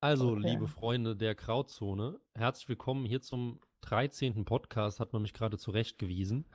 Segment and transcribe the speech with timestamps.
[0.00, 0.50] Also, Okay.
[0.50, 4.44] liebe Freunde der Grauzone, herzlich willkommen hier zum 13.
[4.44, 6.46] Podcast, hat man mich gerade zurechtgewiesen.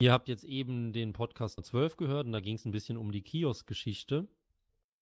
[0.00, 2.96] Ihr habt jetzt eben den Podcast Nummer 12 gehört und da ging es ein bisschen
[2.96, 4.28] um die Kiosk-Geschichte.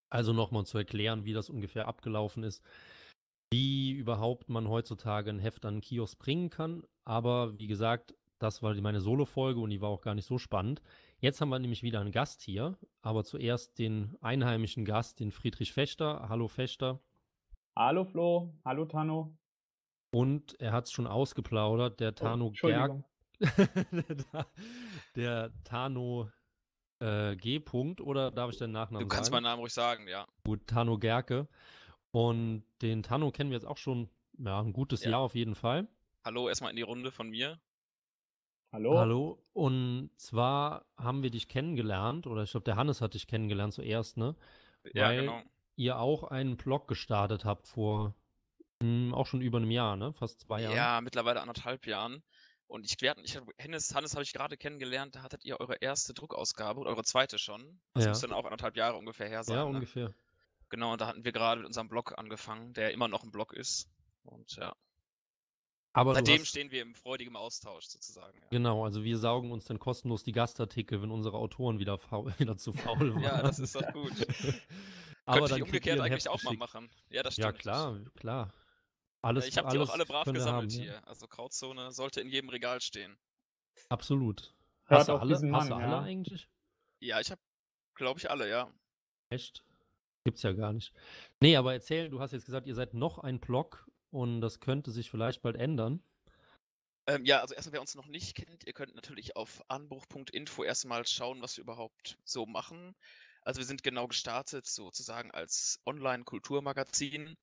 [0.08, 2.62] Also nochmal zu erklären, wie das ungefähr abgelaufen ist,
[3.52, 6.82] wie überhaupt man heutzutage ein Heft an den Kiosk bringen kann.
[7.04, 10.80] Aber wie gesagt, das war meine Solo-Folge und die war auch gar nicht so spannend.
[11.20, 15.72] Jetzt haben wir nämlich wieder einen Gast hier, aber zuerst den einheimischen Gast, den Friedrich
[15.72, 16.28] Fechter.
[16.30, 17.00] Hallo Fechter.
[17.76, 19.36] Hallo Flo, hallo Tano.
[20.12, 23.04] Und er hat es schon ausgeplaudert, der Oh, Tano Gerg, Entschuldigung.
[25.16, 26.30] der Tano
[27.00, 27.58] äh, G.
[27.58, 29.36] -Punkt, oder darf ich den Nachnamen Du kannst sagen?
[29.42, 30.26] meinen Namen ruhig sagen, ja.
[30.44, 31.48] Gut, Tano Gerke.
[32.10, 35.12] Und den Tano kennen wir jetzt auch schon ja, ein gutes Ja.
[35.12, 35.88] Jahr auf jeden Fall.
[36.24, 37.60] Hallo, erstmal in die Runde von mir.
[38.72, 38.98] Hallo.
[38.98, 39.42] Hallo.
[39.52, 44.16] Und zwar haben wir dich kennengelernt, oder ich glaube, der Hannes hat dich kennengelernt zuerst,
[44.16, 44.34] ne?
[44.92, 45.42] Ja, Weil genau.
[45.80, 48.14] Ihr auch einen Blog gestartet habt vor
[48.82, 50.12] hm, auch schon über einem Jahr, ne?
[50.12, 50.76] Fast zwei Jahren.
[50.76, 52.22] Ja, mittlerweile anderthalb Jahren.
[52.66, 55.58] Und ich, wir hatten, ich, hab- Hannes, Hannes habe ich gerade kennengelernt, da hattet ihr
[55.58, 57.80] eure erste Druckausgabe oder eure zweite schon.
[57.94, 58.10] Das Ja.
[58.10, 59.56] muss dann auch anderthalb Jahre ungefähr her sein.
[59.56, 59.70] Ja, ne?
[59.70, 60.14] ungefähr.
[60.68, 63.52] Genau, und da hatten wir gerade mit unserem Blog angefangen, der immer noch ein Blog
[63.54, 63.88] ist.
[64.22, 64.72] Und ja,
[65.92, 68.38] Aber seitdem hast, stehen wir im freudigen Austausch sozusagen.
[68.40, 72.32] Ja, Genau, also wir saugen uns dann kostenlos die Gastartikel, wenn unsere Autoren wieder, faul,
[72.38, 73.22] wieder zu faul waren.
[73.22, 74.12] ja das ist doch gut.
[75.30, 76.90] Aber Könnte ich umgekehrt eigentlich auch mal machen.
[77.08, 77.58] Ja, das Ja, stimmt.
[77.60, 78.46] klar, klar.
[79.22, 80.82] Äh, Alles, Ich habe die auch alle brav gesammelt haben, ja.
[80.82, 81.08] hier.
[81.08, 83.16] Also Krautzone sollte in jedem Regal stehen.
[83.88, 84.54] Absolut.
[84.86, 86.00] Hört Hast du alle, diesen hast du Mann, alle ja.
[86.02, 86.48] eigentlich?
[87.00, 87.40] Ja, ich habe,
[87.94, 88.72] glaube ich, alle, ja.
[89.30, 89.64] Echt?
[90.24, 90.92] Gibt's ja gar nicht.
[91.40, 94.90] Nee, aber erzähl, du hast jetzt gesagt, ihr seid noch ein Blog und das könnte
[94.90, 96.02] sich vielleicht bald ändern.
[97.06, 101.06] Ähm, ja, also erstmal, wer uns noch nicht kennt, ihr könnt natürlich auf anbruch.info erstmal
[101.06, 102.94] schauen, was wir überhaupt so machen.
[103.42, 107.36] Also wir sind genau gestartet sozusagen als Online-Kulturmagazin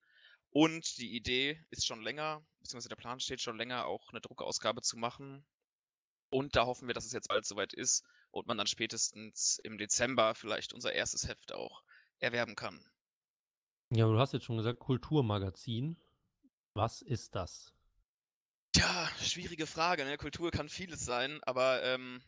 [0.49, 4.81] und die Idee ist schon länger, beziehungsweise der Plan steht schon länger, auch eine Druckausgabe
[4.81, 5.45] zu machen.
[6.29, 9.77] Und da hoffen wir, dass es jetzt bald soweit ist und man dann spätestens im
[9.77, 11.83] Dezember vielleicht unser erstes Heft auch
[12.19, 12.83] erwerben kann.
[13.89, 15.97] Ja, aber du hast jetzt schon gesagt, Kulturmagazin.
[16.73, 17.73] Was ist das?
[18.73, 20.03] Tja, schwierige Frage.
[20.03, 20.17] Ne?
[20.17, 22.21] Kultur kann vieles sein, aber ähm,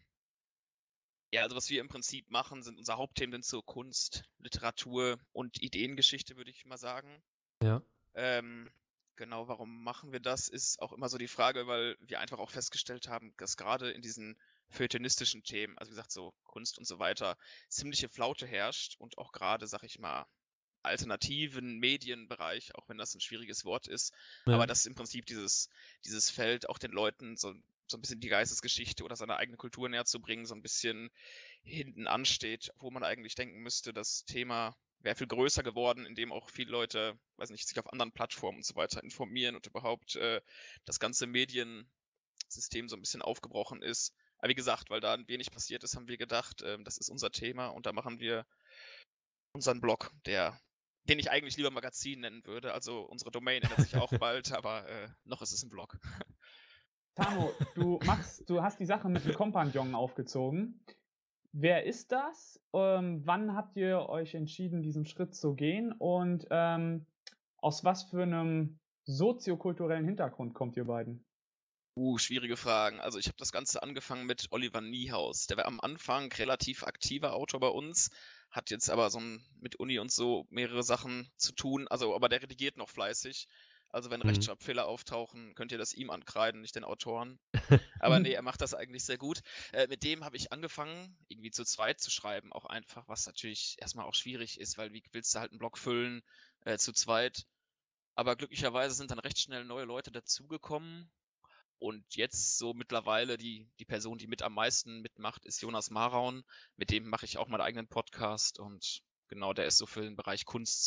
[1.32, 5.62] ja, also was wir im Prinzip machen, sind unser Hauptthemen sind so Kunst, Literatur und
[5.62, 7.22] Ideengeschichte, würde ich mal sagen.
[7.62, 7.82] Ja.
[8.16, 8.70] Ähm,
[9.16, 12.50] genau, warum machen wir das, ist auch immer so die Frage, weil wir einfach auch
[12.50, 14.40] festgestellt haben, dass gerade in diesen
[14.70, 17.38] feuilletonistischen Themen, also wie gesagt, so Kunst und so weiter,
[17.68, 20.26] ziemliche Flaute herrscht und auch gerade, sag ich mal,
[20.82, 24.14] alternativen Medienbereich, auch wenn das ein schwieriges Wort ist,
[24.46, 24.56] Ja.
[24.56, 25.70] aber dass im Prinzip dieses,
[26.06, 27.54] dieses Feld auch den Leuten so,
[27.92, 31.10] so ein bisschen die Geistesgeschichte oder seine eigene Kultur näher zu bringen, so ein bisschen
[31.64, 36.50] hinten ansteht, wo man eigentlich denken müsste, das Thema wäre viel größer geworden, indem auch
[36.50, 40.42] viele Leute, weiß nicht, sich auf anderen Plattformen und so weiter informieren und überhaupt äh,
[40.86, 44.14] das ganze Mediensystem so ein bisschen aufgebrochen ist.
[44.40, 47.10] Aber wie gesagt, weil da ein wenig passiert ist, haben wir gedacht, ähm, das ist
[47.10, 48.46] unser Thema und da machen wir
[49.54, 50.60] unseren Blog, der,
[51.04, 52.74] den ich eigentlich lieber Magazin nennen würde.
[52.74, 55.98] Also unsere Domain ändert sich auch bald, aber äh, noch ist es ein Blog.
[57.20, 60.80] Tano, du machst, du hast die Sache mit dem Kompagnon aufgezogen.
[61.52, 62.62] Wer ist das?
[62.74, 65.92] Ähm, wann habt ihr euch entschieden, diesen Schritt zu gehen?
[65.92, 67.06] Und ähm,
[67.58, 71.26] aus was für einem soziokulturellen Hintergrund kommt ihr beiden?
[71.98, 73.02] Uh, schwierige Fragen.
[73.02, 75.48] Also ich habe das Ganze angefangen mit Oliver Niehaus.
[75.48, 78.12] Der war am Anfang relativ aktiver Autor bei uns,
[78.50, 79.20] hat jetzt aber so
[79.60, 81.86] mit Uni und so mehrere Sachen zu tun.
[81.90, 83.50] Also, aber der redigiert noch fleißig.
[83.92, 84.24] Also wenn Mhm.
[84.24, 87.40] Rechtschreibfehler auftauchen, könnt ihr das ihm ankreiden, nicht den Autoren.
[88.00, 89.42] Aber nee, er macht das eigentlich sehr gut.
[89.74, 93.78] Äh, mit dem habe ich angefangen, irgendwie zu zweit zu schreiben, auch einfach, was natürlich
[93.80, 96.22] erstmal auch schwierig ist, weil wie willst du halt einen Blog füllen
[96.62, 97.46] äh, zu zweit?
[98.16, 101.12] Aber glücklicherweise sind dann recht schnell neue Leute dazugekommen.
[101.80, 106.44] Und jetzt so mittlerweile die, die Person, die mit am meisten mitmacht, ist Jonas Maraun.
[106.78, 110.16] Mit dem mache ich auch meinen eigenen Podcast und genau, der ist so für den
[110.18, 110.86] Bereich Kunst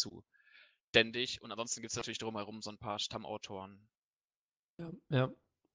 [0.93, 1.41] zuständig.
[1.43, 3.81] Und ansonsten gibt es natürlich drumherum so ein paar Stammautoren.
[5.11, 5.31] Ja,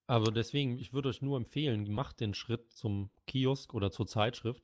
[0.05, 4.63] also deswegen, ich würde euch nur empfehlen, macht den Schritt zum Kiosk oder zur Zeitschrift,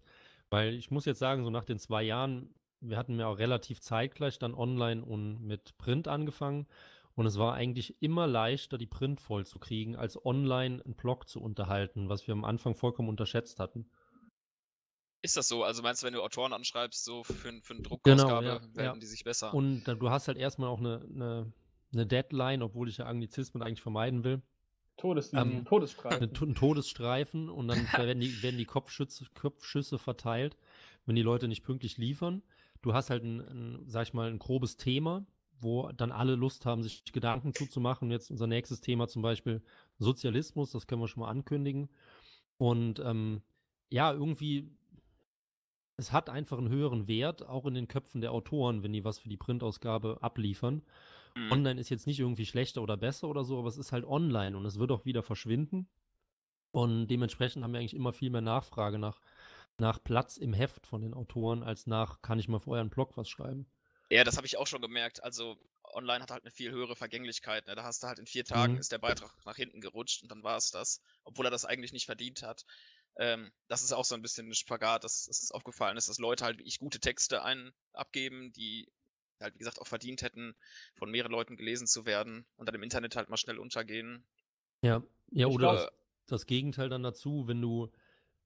[0.49, 3.81] weil ich muss jetzt sagen, so nach den zwei Jahren, wir hatten ja auch relativ
[3.81, 6.67] zeitgleich dann online und mit Print angefangen
[7.15, 11.29] und es war eigentlich immer leichter, die Print voll zu kriegen, als online einen Blog
[11.29, 13.89] zu unterhalten, was wir am Anfang vollkommen unterschätzt hatten.
[15.23, 15.63] Ist das so?
[15.63, 18.75] Also meinst du, wenn du Autoren anschreibst, so für, für eine Genau, Druckausgabe, ja, werden
[18.75, 18.95] ja.
[18.95, 19.53] die sich besser?
[19.53, 21.53] Und dann, du hast halt erstmal auch eine, eine,
[21.93, 24.41] eine Deadline, obwohl ich ja Anglizismen eigentlich vermeiden will.
[25.01, 26.29] Ähm, Todesstreifen.
[26.29, 30.57] eine, ein Todesstreifen und dann werden die, werden die Kopfschütze, Kopfschüsse verteilt,
[31.05, 32.43] wenn die Leute nicht pünktlich liefern.
[32.81, 35.25] Du hast halt ein, ein, sag ich mal, ein grobes Thema,
[35.57, 38.11] wo dann alle Lust haben, sich Gedanken zuzumachen.
[38.11, 39.63] Jetzt unser nächstes Thema zum Beispiel
[39.99, 41.87] Sozialismus, das können wir schon mal ankündigen.
[42.57, 43.41] Und ähm,
[43.89, 44.69] ja, irgendwie,
[46.03, 49.19] es hat einfach einen höheren Wert, auch in den Köpfen der Autoren, wenn die was
[49.19, 50.83] für die Printausgabe abliefern.
[51.35, 51.51] Mhm.
[51.51, 54.57] Online ist jetzt nicht irgendwie schlechter oder besser oder so, aber es ist halt online
[54.57, 55.87] und es wird auch wieder verschwinden.
[56.71, 59.21] Und dementsprechend haben wir eigentlich immer viel mehr Nachfrage nach,
[59.77, 63.15] nach Platz im Heft von den Autoren, als nach, kann ich mal für euren Blog
[63.15, 63.65] was schreiben.
[64.09, 65.23] Ja, das habe ich auch schon gemerkt.
[65.23, 65.57] Also
[65.93, 67.67] online hat halt eine viel höhere Vergänglichkeit.
[67.67, 67.75] Ne?
[67.75, 68.79] Da hast du halt in vier Tagen mhm.
[68.79, 71.93] ist der Beitrag nach hinten gerutscht und dann war es das, obwohl er das eigentlich
[71.93, 72.65] nicht verdient hat.
[73.17, 76.17] Ähm, das ist auch so ein bisschen ein Spagat, dass, dass es aufgefallen ist, dass
[76.17, 78.91] Leute halt wie ich gute Texte ein abgeben, die
[79.39, 80.55] halt wie gesagt auch verdient hätten,
[80.95, 84.25] von mehreren Leuten gelesen zu werden und dann im Internet halt mal schnell untergehen.
[84.81, 85.91] Ja, ja, oder glaub, das,
[86.27, 87.91] das Gegenteil dann dazu, wenn du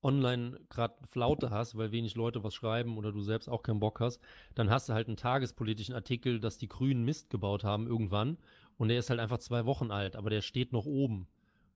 [0.02, 4.00] online gerade Flaute hast, weil wenig Leute was schreiben oder du selbst auch keinen Bock
[4.00, 4.20] hast,
[4.54, 8.38] dann hast du halt einen tagespolitischen Artikel, dass die Grünen Mist gebaut haben irgendwann
[8.76, 11.26] und der ist halt einfach zwei Wochen alt, aber der steht noch oben.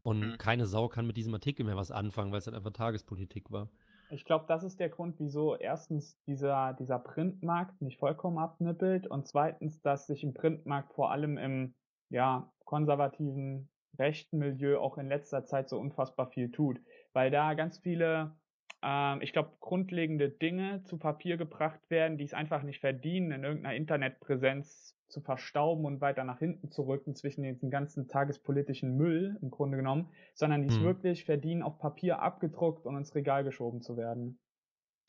[0.02, 0.38] Und mhm.
[0.38, 3.68] keine Sau kann mit diesem Artikel mehr was anfangen, weil es halt einfach Tagespolitik war.
[4.10, 9.26] Ich glaube, das ist der Grund, wieso erstens dieser, dieser Printmarkt nicht vollkommen abnippelt und
[9.26, 11.74] zweitens, dass sich im Printmarkt vor allem im
[12.10, 16.78] ja, konservativen rechten Milieu auch in letzter Zeit so unfassbar viel tut
[17.12, 18.36] weil da ganz viele,
[18.82, 23.44] ähm, ich glaube, grundlegende Dinge zu Papier gebracht werden, die es einfach nicht verdienen, in
[23.44, 29.38] irgendeiner Internetpräsenz zu verstauben und weiter nach hinten zu rücken zwischen diesem ganzen tagespolitischen Müll
[29.40, 30.84] im Grunde genommen, sondern die es hm.
[30.84, 34.40] wirklich verdienen, auf Papier abgedruckt und ins Regal geschoben zu werden.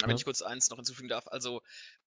[0.01, 0.15] Wenn ja.
[0.15, 1.61] ich kurz eins noch hinzufügen darf, also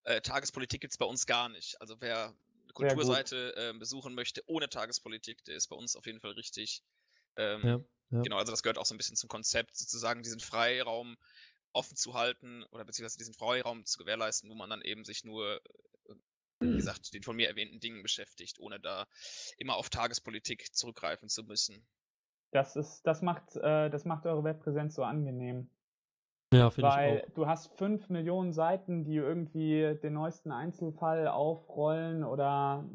[0.04, 1.80] äh, Tagespolitik gibt es bei uns gar nicht.
[1.80, 6.20] Also wer eine Kulturseite äh, besuchen möchte ohne Tagespolitik, der ist bei uns auf jeden
[6.20, 6.82] Fall richtig.
[7.36, 7.80] Ähm, ja.
[8.10, 8.22] Ja.
[8.22, 11.16] Genau, also das gehört auch so ein bisschen zum Konzept, sozusagen diesen Freiraum
[11.72, 15.60] offen zu halten oder beziehungsweise diesen Freiraum zu gewährleisten, wo man dann eben sich nur,
[16.72, 19.06] wie gesagt, den von mir erwähnten Dingen beschäftigt, ohne da
[19.58, 21.86] immer auf Tagespolitik zurückgreifen zu müssen.
[22.52, 25.68] Das ist, das macht, äh, das macht eure Webpräsenz so angenehm.
[26.52, 26.98] Ja, finde ich auch.
[26.98, 32.88] Weil du hast fünf Millionen Seiten, die irgendwie den neuesten Einzelfall aufrollen oder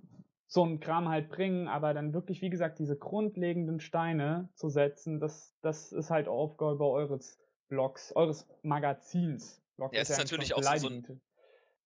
[0.48, 5.20] so ein Kram halt bringen, aber dann wirklich, wie gesagt, diese grundlegenden Steine zu setzen,
[5.20, 7.40] das, das ist halt Aufgabe eures
[7.70, 9.62] Blogs, eures Magazins.
[9.78, 11.22] Blog ja, es ist, ja natürlich auch so ein,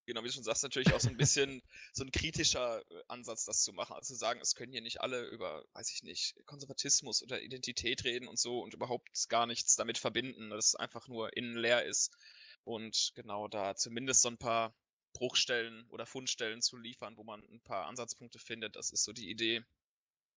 [0.05, 1.61] genau, wie du schon sagst, natürlich auch so ein bisschen
[1.93, 3.93] so ein kritischer äh, Ansatz, das zu machen.
[3.93, 8.03] Also zu sagen, es können hier nicht alle über, weiß ich nicht, Konservatismus oder Identität
[8.03, 11.85] reden und so und überhaupt gar nichts damit verbinden, dass es einfach nur innen leer
[11.85, 12.15] ist.
[12.63, 14.73] Und genau da zumindest so ein paar
[15.13, 18.75] Bruchstellen oder Fundstellen zu liefern, wo man ein paar Ansatzpunkte findet.
[18.75, 19.63] Das ist so die Idee.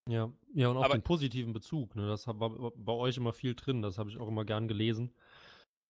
[0.07, 2.07] Ja, ja, und auch Aber, den positiven Bezug, ne?
[2.07, 5.13] Das war bei euch immer viel drin, das habe ich auch immer gern gelesen.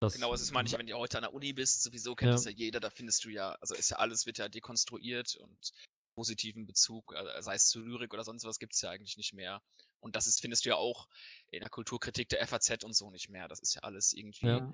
[0.00, 2.34] Das, genau, es ist manchmal, wenn du heute an der Uni bist, sowieso kennt ja.
[2.34, 5.72] das ja jeder, da findest du ja, also ist ja alles, wird ja dekonstruiert und
[6.14, 9.34] positiven Bezug, äh, sei es zu Lyrik oder sonst was, gibt es ja eigentlich nicht
[9.34, 9.62] mehr.
[10.00, 11.06] Und das ist, findest du ja auch
[11.50, 13.46] in der Kulturkritik der FAZ und so nicht mehr.
[13.48, 14.72] Das ist ja alles irgendwie ja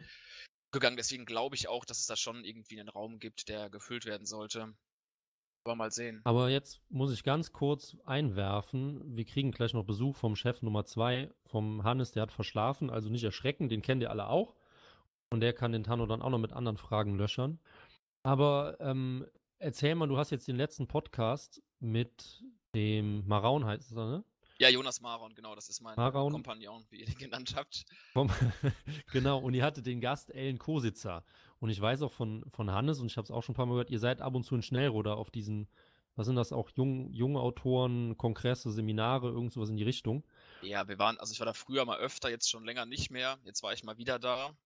[0.77, 0.97] gegangen.
[0.97, 4.27] Deswegen glaube ich auch, dass es da schon irgendwie einen Raum gibt, der gefüllt werden
[4.27, 4.75] sollte.
[5.65, 6.21] Aber mal sehen.
[6.23, 9.17] Aber jetzt muss ich ganz kurz einwerfen.
[9.17, 12.89] Wir kriegen gleich noch Besuch vom Chef Nummer 2, vom Hannes, der hat verschlafen.
[12.89, 14.55] Also nicht erschrecken, den kennt ihr alle auch.
[15.31, 17.59] Und der kann den Tano dann auch noch mit anderen Fragen löchern.
[18.23, 19.27] Aber ähm,
[19.59, 24.25] erzähl mal, du hast jetzt den letzten Podcast mit dem Maraun, heißt es, ne?
[24.59, 26.33] Ja, Jonas Maron, genau, das ist mein Maron.
[26.33, 27.85] Kompagnon, wie ihr ihn genannt habt.
[29.13, 31.25] genau, und ihr hattet den Gast Ellen Kositzer.
[31.59, 33.67] Und ich weiß auch von, von Hannes, und ich habe es auch schon ein paar
[33.67, 35.69] Mal gehört, ihr seid ab und zu in Schnellruder auf diesen,
[36.15, 40.25] was sind das auch, jung, junge Autoren, Kongresse, Seminare, irgend sowas in die Richtung.
[40.63, 43.39] Ja, wir waren, also ich war da früher mal öfter, jetzt schon länger nicht mehr.
[43.45, 44.57] Jetzt war ich mal wieder da.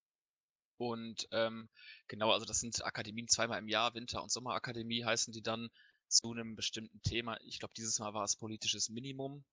[0.81, 1.69] Und ähm,
[2.09, 5.69] genau, also das sind Akademien zweimal im Jahr, Winter- und Sommerakademie heißen die dann
[6.09, 7.39] zu einem bestimmten Thema.
[7.43, 9.45] Ich glaube, dieses Mal war es politisches Minimum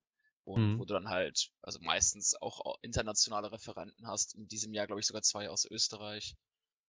[0.45, 0.79] und mhm.
[0.79, 4.35] wo du dann halt, also meistens auch internationale Referenten hast.
[4.35, 6.37] In diesem Jahr, glaube ich, sogar zwei aus Österreich.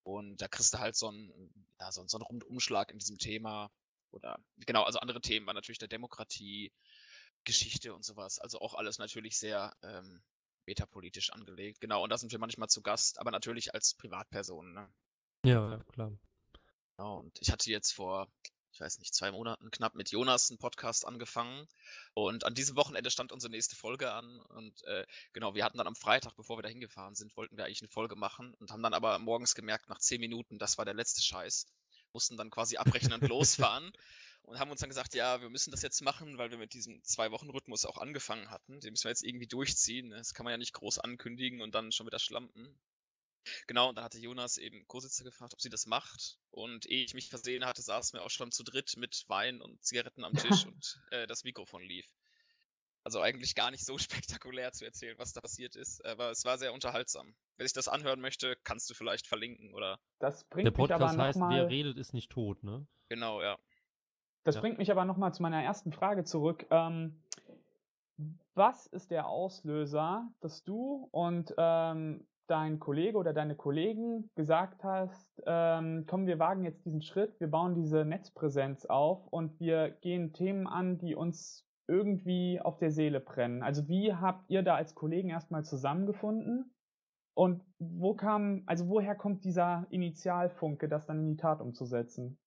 [0.04, 3.73] Und da kriegst du halt so einen, ja, so, so einen Rundumschlag in diesem Thema.
[4.12, 6.73] Oder genau, also andere Themen waren natürlich der Demokratie,
[7.42, 8.38] Geschichte und sowas.
[8.38, 10.23] Also auch alles natürlich sehr ähm,
[10.68, 11.80] metapolitisch angelegt.
[11.80, 14.75] Genau, und da sind wir manchmal zu Gast, aber natürlich als Privatpersonen.
[14.75, 14.88] Ne?
[15.44, 16.12] Ja, ja, klar.
[16.96, 18.28] Genau, und ich hatte jetzt vor,
[18.70, 21.66] ich weiß nicht, zwei Monaten knapp mit Jonas einen Podcast angefangen.
[22.12, 24.40] Und an diesem Wochenende stand unsere nächste Folge an.
[24.40, 27.64] Und äh, genau, wir hatten dann am Freitag, bevor wir da hingefahren sind, wollten wir
[27.64, 30.84] eigentlich eine Folge machen und haben dann aber morgens gemerkt, nach zehn Minuten, das war
[30.84, 31.66] der letzte Scheiß.
[32.12, 33.90] Mussten dann quasi abbrechen und losfahren.
[34.49, 37.05] Und haben uns dann gesagt, ja, wir müssen das jetzt machen, weil wir mit diesem
[37.05, 38.81] Zwei-Wochen-Rhythmus auch angefangen hatten.
[38.81, 40.11] Den müssen wir jetzt irgendwie durchziehen.
[40.11, 42.78] Das kann man ja nicht groß ankündigen und dann schon wieder schlampen.
[43.67, 46.38] Genau, und dann hatte Jonas eben Kositzer gefragt, ob sie das macht.
[46.50, 49.85] Und ehe ich mich versehen hatte, saßen wir auch schon zu dritt mit Wein und
[49.85, 52.07] Zigaretten am Tisch und äh, das Mikrofon lief.
[53.05, 56.57] Also eigentlich gar nicht so spektakulär zu erzählen, was da passiert ist, aber es war
[56.57, 57.35] sehr unterhaltsam.
[57.59, 60.00] Wer sich das anhören möchte, kannst du vielleicht verlinken oder.
[60.21, 62.87] Das bringt Der mich aber Podcast heißt mal, Wer redet ist nicht tot, ne?
[63.09, 63.59] Genau, ja.
[64.49, 64.62] Das Ja.
[64.62, 66.64] bringt mich aber nochmal zu meiner ersten Frage zurück.
[66.71, 67.21] Ähm,
[68.55, 75.43] was ist der Auslöser, dass du und ähm, dein Kollege oder deine Kollegen gesagt hast,
[75.45, 80.33] ähm, komm, wir wagen jetzt diesen Schritt, wir bauen diese Netzpräsenz auf und wir gehen
[80.33, 83.62] Themen an, die uns irgendwie auf der Seele brennen.
[83.62, 86.75] Also wie habt ihr da als Kollegen erstmal zusammengefunden?
[87.35, 92.38] Und wo kam, also woher kommt dieser Initialfunke, das dann in die Tat umzusetzen?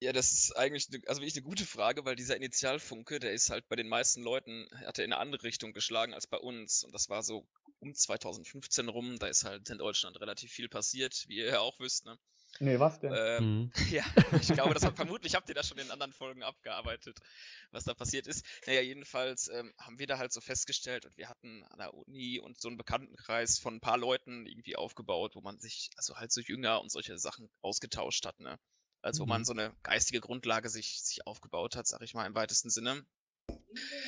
[0.00, 3.50] Ja, das ist eigentlich, ne, also wirklich eine gute Frage, weil dieser Initialfunke, der ist
[3.50, 6.84] halt bei den meisten Leuten, hat er in eine andere Richtung geschlagen als bei uns.
[6.84, 7.46] Und das war so
[7.80, 9.18] um 2015 rum.
[9.18, 12.04] Da ist halt in Deutschland relativ viel passiert, wie ihr ja auch wisst.
[12.06, 12.18] Ne?
[12.60, 13.12] Nee, was denn?
[13.16, 13.72] Ähm, Mhm.
[13.90, 14.04] ja,
[14.40, 17.18] ich glaube, das hat, vermutlich habt ihr das schon in anderen Folgen abgearbeitet,
[17.72, 18.44] was da passiert ist.
[18.66, 22.40] Naja, jedenfalls ähm, haben wir da halt so festgestellt und wir hatten an der Uni
[22.40, 26.32] und so einen Bekanntenkreis von ein paar Leuten irgendwie aufgebaut, wo man sich, also halt
[26.32, 28.58] so Jünger und solche Sachen ausgetauscht hat, ne?
[29.04, 29.44] Also wo man Mhm.
[29.44, 33.04] so eine geistige Grundlage sich, sich aufgebaut hat, sag ich mal im weitesten Sinne.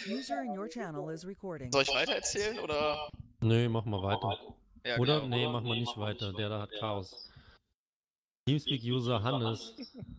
[0.08, 1.70] User in your channel is recording.
[1.70, 3.10] Soll ich weiter erzählen oder?
[3.40, 4.38] Nee, mach mal weiter.
[4.86, 5.20] Ja, Oder?
[5.20, 5.36] genau.
[5.36, 6.32] Nee, mach mal nicht weiter.
[6.32, 7.30] Der da hat Chaos.
[8.48, 9.74] Teamspeak-User Hannes.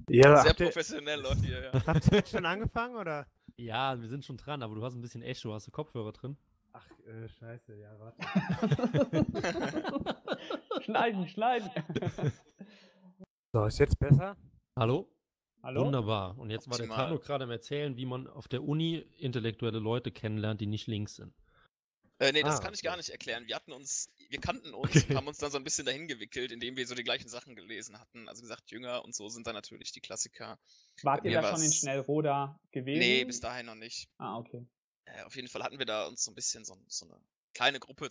[0.10, 1.86] Ja, Sehr habt ihr, professionell, Leute hier, ja.
[1.88, 3.26] habt ihr jetzt schon angefangen oder?
[3.56, 5.54] Ja, wir sind schon dran, aber du hast ein bisschen Echo.
[5.54, 6.38] Hast du Kopfhörer drin?
[6.74, 8.18] Ach, äh, scheiße, ja, warte.
[10.84, 11.70] schneiden, schneiden.
[13.54, 14.36] So, ist jetzt besser?
[14.78, 15.12] Hallo?
[15.64, 15.86] Hallo?
[15.86, 16.38] Wunderbar.
[16.38, 17.08] Und jetzt war der Optimal.
[17.08, 21.16] Tano gerade am Erzählen, wie man auf der Uni intellektuelle Leute kennenlernt, die nicht links
[21.16, 21.34] sind.
[22.20, 22.88] Äh, nee, das Ah, kann ich okay.
[22.88, 23.48] gar nicht erklären.
[23.48, 25.06] Wir hatten uns, wir kannten uns Okay.
[25.10, 27.56] und haben uns dann so ein bisschen dahin gewickelt, indem wir so die gleichen Sachen
[27.56, 28.28] gelesen hatten.
[28.30, 30.60] Also wie gesagt, Jünger und so sind da natürlich die Klassiker.
[31.04, 33.00] Wart bei ihr da schon in Schnellroda gewesen?
[33.00, 34.10] Nee, bis dahin noch nicht.
[34.18, 34.66] Ah, okay.
[35.06, 37.20] Äh, auf jeden Fall hatten wir da uns so ein bisschen so, so eine
[37.54, 38.10] kleine Gruppe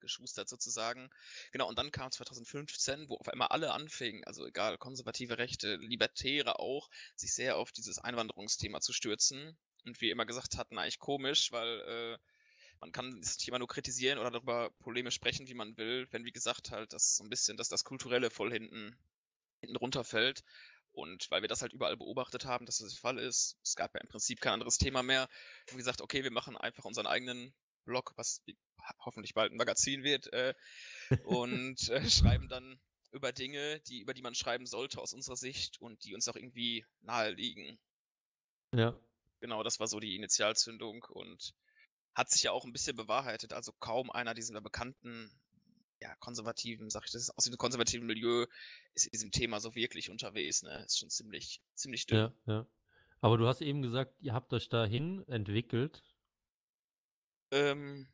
[0.00, 1.10] zusammengeschustert sozusagen.
[1.52, 6.58] Genau, und dann kam 2015, wo auf einmal alle anfingen, also egal, konservative Rechte, Libertäre
[6.58, 9.56] auch, sich sehr auf dieses Einwanderungsthema zu stürzen.
[9.84, 12.18] Und wir immer gesagt hatten, eigentlich komisch, weil äh,
[12.80, 16.32] man kann das Thema nur kritisieren oder darüber polemisch sprechen, wie man will, wenn, wie
[16.32, 18.96] gesagt, halt das so ein bisschen, dass das Kulturelle voll hinten,
[19.60, 20.42] hinten runterfällt.
[20.92, 23.94] Und weil wir das halt überall beobachtet haben, dass das der Fall ist, es gab
[23.94, 25.30] ja im Prinzip kein anderes Thema mehr, haben
[25.70, 27.54] wir gesagt, okay, wir machen einfach unseren eigenen
[27.84, 28.42] Blog, was
[29.00, 30.54] hoffentlich bald ein Magazin wird, äh,
[31.24, 32.80] und äh, schreiben dann
[33.12, 36.36] über Dinge, die, über die man schreiben sollte aus unserer Sicht und die uns auch
[36.36, 37.78] irgendwie nahe liegen.
[38.74, 38.98] Ja.
[39.40, 41.54] Genau, das war so die Initialzündung und
[42.14, 43.52] hat sich ja auch ein bisschen bewahrheitet.
[43.52, 45.30] Also kaum einer dieser bekannten,
[46.00, 48.46] ja, konservativen, sag ich das, aus dem konservativen Milieu
[48.94, 50.84] ist in diesem Thema so wirklich unterwegs, ne?
[50.84, 52.18] Ist schon ziemlich, ziemlich dünn.
[52.18, 52.66] Ja, ja.
[53.20, 56.02] Aber du hast eben gesagt, ihr habt euch dahin entwickelt,
[57.52, 58.08] Ähm,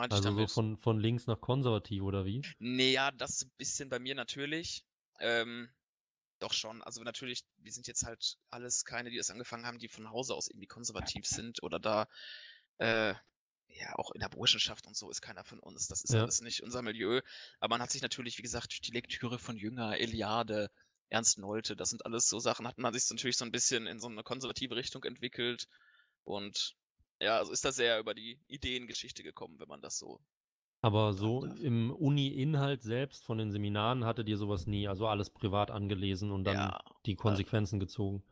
[0.00, 0.50] meinte ich also so damit?
[0.50, 2.42] von, von links nach konservativ oder wie?
[2.58, 4.84] Nee, ja, das ein bisschen bei mir natürlich.
[5.18, 5.68] Ähm,
[6.38, 6.82] doch schon.
[6.82, 10.34] Also natürlich, wir sind jetzt halt alles keine, die das angefangen haben, die von Hause
[10.34, 12.08] aus irgendwie konservativ sind oder da,
[12.78, 13.14] äh,
[13.68, 15.86] ja, auch in der Burschenschaft und so ist keiner von uns.
[15.86, 16.22] Das ist Ja.
[16.22, 17.20] alles nicht unser Milieu.
[17.60, 20.70] Aber man hat sich natürlich, wie gesagt, durch die Lektüre von Jünger, Eliade,
[21.10, 24.00] Ernst Nolte, das sind alles so Sachen, hat man sich natürlich so ein bisschen in
[24.00, 25.68] so eine konservative Richtung entwickelt.
[26.24, 26.76] Und
[27.20, 30.20] ja, also ist da sehr über die Ideengeschichte gekommen, wenn man das so
[30.82, 31.58] Aber so darf.
[31.58, 36.44] im Uni-Inhalt selbst von den Seminaren hattet ihr sowas nie, also alles privat angelesen und
[36.44, 38.22] dann Ja, die Konsequenzen gezogen.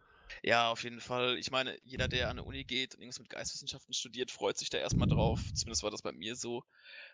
[0.42, 1.38] Ja, auf jeden Fall.
[1.38, 4.68] Ich meine, jeder, der an der Uni geht und irgendwas mit Geisteswissenschaften studiert, freut sich
[4.70, 5.40] da erstmal drauf.
[5.54, 6.64] Zumindest war das bei mir so.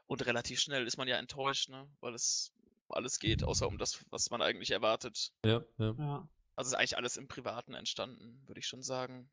[0.06, 1.88] Und relativ schnell ist man ja enttäuscht, ne?
[2.00, 2.52] Weil es
[2.88, 5.32] alles geht, außer um das, was man eigentlich erwartet.
[5.44, 5.96] Ja, ja.
[5.98, 6.28] Ja.
[6.56, 9.30] Also ist eigentlich alles im Privaten entstanden, würde ich schon sagen.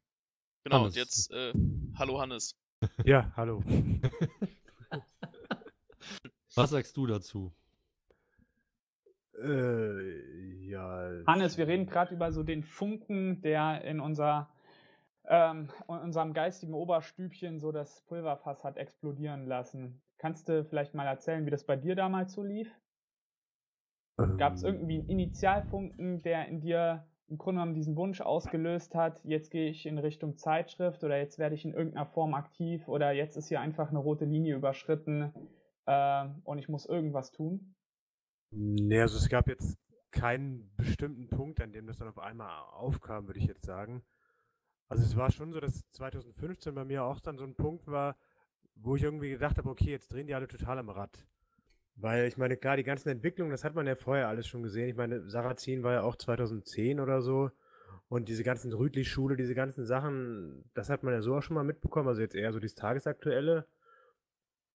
[0.64, 0.94] Genau, Hannes.
[0.94, 1.54] und jetzt, äh,
[1.96, 2.56] hallo Hannes.
[3.04, 3.64] Ja, hallo.
[6.56, 7.52] Was sagst du dazu?
[9.44, 11.24] äh, ja.
[11.28, 14.50] Hannes, wir reden gerade über so den Funken, der in unser,
[15.26, 20.02] ähm, in unserem geistigen Oberstübchen so das Pulverfass hat explodieren lassen.
[20.18, 22.70] Kannst du vielleicht mal erzählen, wie das bei dir damals so lief?
[24.38, 28.94] Gab es ähm, irgendwie einen Initialfunken, der in dir im Grunde genommen diesen Wunsch ausgelöst
[28.94, 32.90] hat, jetzt gehe ich in Richtung Zeitschrift oder jetzt werde ich in irgendeiner Form aktiv
[32.90, 35.34] oder jetzt ist hier einfach eine rote Linie überschritten
[35.86, 37.74] äh, und ich muss irgendwas tun?
[38.52, 39.78] Nee, also es gab jetzt
[40.12, 44.04] keinen bestimmten Punkt, an dem das dann auf einmal aufkam, würde ich jetzt sagen.
[44.90, 48.18] Also es war schon so, dass 2015 bei mir auch dann so ein Punkt war,
[48.76, 51.26] wo ich irgendwie gedacht habe, okay, jetzt drehen die alle total am Rad.
[52.02, 54.90] Weil ich meine, klar, die ganzen Entwicklungen, das hat man ja vorher alles schon gesehen.
[54.90, 57.52] Ich meine, Sarrazin war ja auch 2010 oder so.
[58.10, 61.64] Und diese ganzen Rüdlich-Schule, diese ganzen Sachen, das hat man ja so auch schon mal
[61.64, 62.08] mitbekommen.
[62.08, 63.68] Also jetzt eher so dieses Tagesaktuelle.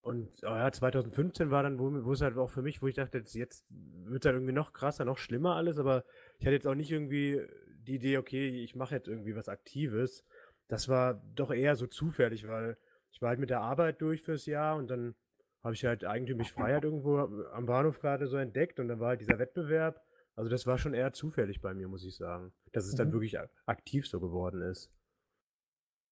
[0.02, 2.94] Und oh ja, 2015 war dann, wo, wo es halt auch für mich, wo ich
[2.94, 5.78] dachte, jetzt, jetzt wird es halt irgendwie noch krasser, noch schlimmer alles.
[5.78, 6.04] Aber
[6.38, 7.42] ich hatte jetzt auch nicht irgendwie
[7.88, 10.24] die Idee, okay, ich mache jetzt irgendwie was Aktives.
[10.68, 12.76] Das war doch eher so zufällig, weil
[13.10, 15.16] ich war halt mit der Arbeit durch fürs Jahr und dann
[15.62, 19.20] habe ich halt eigentümlich Freiheit irgendwo am Bahnhof gerade so entdeckt und dann war halt
[19.20, 20.02] dieser Wettbewerb.
[20.36, 23.12] Also das war schon eher zufällig bei mir, muss ich sagen, dass es dann Mhm.
[23.12, 24.90] wirklich ak- aktiv so geworden ist.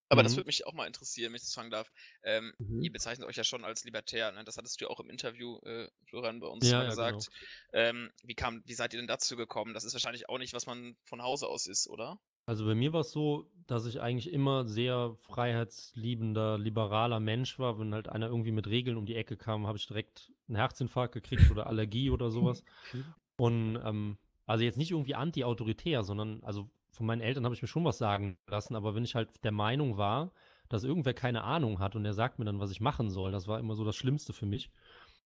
[0.08, 0.36] Aber das Mhm.
[0.36, 1.90] würde mich auch mal interessieren, wenn ich das fragen darf.
[2.22, 2.80] Ähm, Mhm.
[2.80, 4.44] Ihr bezeichnet euch ja schon als libertär, ne?
[4.44, 7.28] Das hattest du ja auch im Interview, äh, Florian, bei uns Ja, mal ja, gesagt.
[7.72, 9.74] Ähm, wie kam, wie seid ihr denn dazu gekommen?
[9.74, 12.18] Das ist wahrscheinlich auch nicht, was man von Hause aus ist, oder?
[12.46, 17.78] Also bei mir war es so, dass ich eigentlich immer sehr freiheitsliebender, liberaler Mensch war.
[17.78, 21.14] Wenn halt einer irgendwie mit Regeln um die Ecke kam, habe ich direkt einen Herzinfarkt
[21.14, 22.62] gekriegt oder Allergie oder sowas.
[23.36, 27.68] Und ähm, also jetzt nicht irgendwie anti-autoritär, sondern also von meinen Eltern habe ich mir
[27.68, 30.30] schon was sagen lassen, aber wenn ich halt der Meinung war,
[30.68, 33.48] dass irgendwer keine Ahnung hat und der sagt mir dann, was ich machen soll, das
[33.48, 34.70] war immer so das Schlimmste für mich.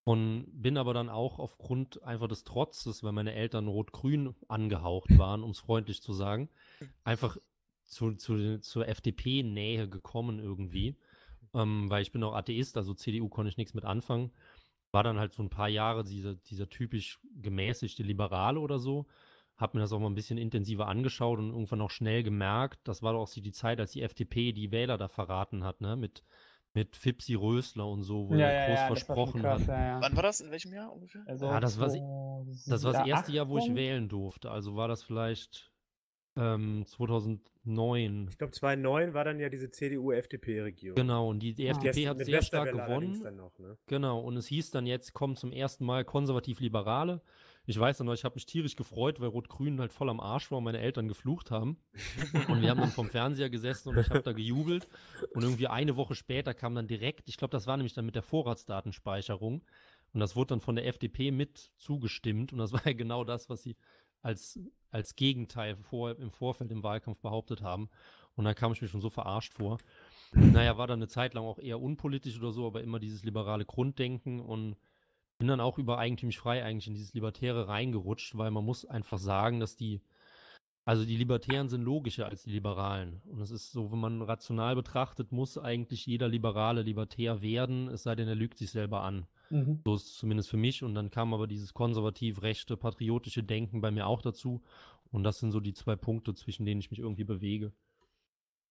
[0.04, 5.42] Und bin aber dann auch aufgrund einfach des Trotzes, weil meine Eltern rot-grün angehaucht waren,
[5.42, 6.48] um es freundlich zu sagen,
[7.04, 7.36] einfach
[7.84, 10.96] zu, zu, zur FDP-Nähe gekommen irgendwie.
[11.54, 14.32] Ähm, weil ich bin auch Atheist, also CDU konnte ich nichts mit anfangen.
[14.92, 19.06] War dann halt so ein paar Jahre dieser, dieser typisch gemäßigte Liberale oder so.
[19.56, 23.02] Hab mir das auch mal ein bisschen intensiver angeschaut und irgendwann auch schnell gemerkt, das
[23.02, 25.96] war doch auch die Zeit, als die FDP die Wähler da verraten hat, ne?
[25.96, 26.22] Mit,
[26.78, 29.68] mit Fipsi Rösler und so, wo ja, er ja, groß ja, versprochen krass, hat.
[29.68, 30.00] ja, ja.
[30.00, 30.40] Wann war das?
[30.40, 31.22] In welchem Jahr ungefähr?
[31.26, 34.50] Also Ja, das war Das war das erste Jahr, wo ich wählen durfte.
[34.50, 35.72] Also war das vielleicht
[36.36, 38.28] ähm, 2009.
[38.30, 40.94] Ich glaube, 2009 war dann ja diese CDU-FDP-Regierung.
[40.94, 41.72] Genau, und die, die Ah.
[41.72, 43.20] FDP hat sehr stark gewonnen.
[43.22, 43.76] Dann noch, ne?
[43.86, 47.20] Genau, und es hieß dann jetzt, kommen zum ersten Mal konservativ-Liberale.
[47.68, 50.56] Ich weiß noch, ich habe mich tierisch gefreut, weil Rot-Grün halt voll am Arsch war
[50.56, 51.76] und meine Eltern geflucht haben.
[52.48, 54.88] Und wir haben dann vom Fernseher gesessen und ich habe da gejubelt.
[55.34, 58.14] Und irgendwie eine Woche später kam dann direkt, ich glaube, das war nämlich dann mit
[58.14, 59.62] der Vorratsdatenspeicherung.
[60.14, 62.54] Und das wurde dann von der FDP mit zugestimmt.
[62.54, 63.76] Und das war ja genau das, was sie
[64.22, 64.58] als,
[64.90, 67.90] als Gegenteil vor, im Vorfeld im Wahlkampf behauptet haben.
[68.34, 69.76] Und da kam ich mir schon so verarscht vor.
[70.32, 73.66] Naja, war dann eine Zeit lang auch eher unpolitisch oder so, aber immer dieses liberale
[73.66, 74.76] Grunddenken und
[75.38, 79.18] bin dann auch über eigentümlich frei eigentlich in dieses Libertäre reingerutscht, weil man muss einfach
[79.18, 80.02] sagen, dass die,
[80.84, 83.22] also die Libertären sind logischer als die Liberalen.
[83.26, 88.02] Und es ist so, wenn man rational betrachtet, muss eigentlich jeder Liberale Libertär werden, es
[88.02, 89.26] sei denn, er lügt sich selber an.
[89.50, 89.80] Mhm.
[89.84, 90.82] So ist es zumindest für mich.
[90.82, 94.62] Und dann kam aber dieses konservativ-rechte, patriotische Denken bei mir auch dazu.
[95.10, 97.72] Und das sind so die zwei Punkte, zwischen denen ich mich irgendwie bewege.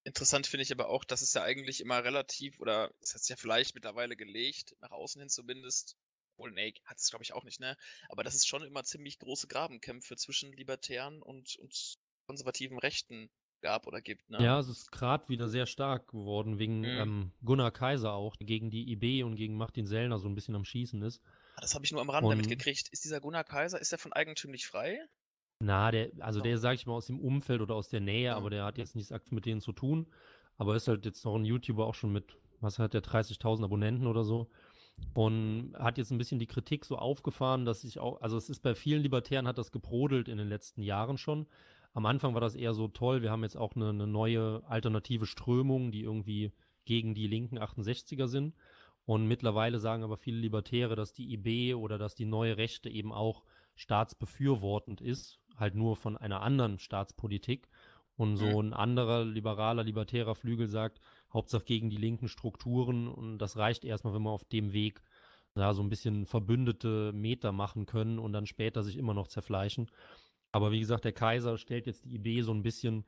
[0.03, 3.29] Interessant finde ich aber auch, dass es ja eigentlich immer relativ, oder es hat sich
[3.29, 5.97] ja vielleicht mittlerweile gelegt, nach außen hin zumindest.
[6.37, 7.75] Wohl, nee, hat es glaube ich auch nicht, ne?
[8.09, 11.95] Aber dass es schon immer ziemlich große Grabenkämpfe zwischen Libertären und, und
[12.27, 13.29] konservativen Rechten
[13.61, 14.37] gab oder gibt, ne?
[14.43, 16.85] Ja, es ist gerade wieder sehr stark geworden, wegen Mhm.
[16.85, 20.55] ähm, Gunnar Kaiser auch, der gegen die IB und gegen Martin Sellner so ein bisschen
[20.55, 21.21] am Schießen ist.
[21.55, 22.87] Ah, Das habe ich nur am Rande Und- mitgekriegt.
[22.91, 24.99] Ist dieser Gunnar Kaiser, ist der von eigentümlich frei?
[25.59, 26.43] Na, der, also So.
[26.43, 28.37] der, sag ich mal, aus dem Umfeld oder aus der Nähe, Mhm.
[28.37, 30.05] aber der hat jetzt nichts aktiv mit denen zu tun.
[30.57, 34.05] Aber ist halt jetzt noch ein YouTuber auch schon mit, was hat der, 30.000 Abonnenten
[34.05, 34.51] oder so.
[35.13, 38.61] Und hat jetzt ein bisschen die Kritik so aufgefahren, dass ich auch, also es ist
[38.61, 41.47] bei vielen Libertären hat das gebrodelt in den letzten Jahren schon.
[41.93, 45.25] Am Anfang war das eher so toll, wir haben jetzt auch eine, eine neue alternative
[45.25, 46.51] Strömung, die irgendwie
[46.85, 48.53] gegen die linken 68er sind.
[49.05, 53.13] Und mittlerweile sagen aber viele Libertäre, dass die IB oder dass die neue Rechte eben
[53.13, 53.43] auch
[53.75, 57.67] staatsbefürwortend ist, halt nur von einer anderen Staatspolitik.
[58.17, 60.99] Und so ein anderer liberaler, libertärer Flügel sagt,
[61.33, 65.01] Hauptsache gegen die linken Strukturen und das reicht erstmal, wenn wir auf dem Weg
[65.55, 69.89] ja, so ein bisschen verbündete Meter machen können und dann später sich immer noch zerfleischen.
[70.51, 73.05] Aber wie gesagt, der Kaiser stellt jetzt die IB so ein bisschen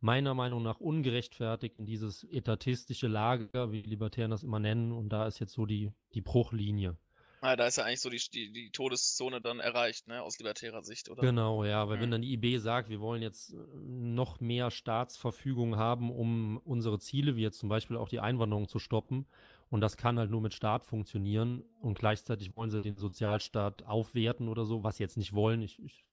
[0.00, 4.92] meiner Meinung nach ungerechtfertigt in dieses etatistische Lager, wie Libertären das immer nennen.
[4.92, 6.96] Und da ist jetzt so die, die Bruchlinie.
[7.42, 10.22] Ah, da ist ja eigentlich so die, die, die Todeszone dann erreicht, ne?
[10.22, 11.22] Aus libertärer Sicht, oder?
[11.22, 12.12] Genau, ja, weil wenn Mhm.
[12.12, 17.36] dann die IB sagt, wir wollen jetzt äh, noch mehr Staatsverfügung haben, um unsere Ziele,
[17.36, 19.26] wie jetzt zum Beispiel auch die Einwanderung zu stoppen,
[19.68, 24.48] und das kann halt nur mit Staat funktionieren, und gleichzeitig wollen sie den Sozialstaat aufwerten
[24.48, 26.06] oder so, was sie jetzt nicht wollen, ich, ich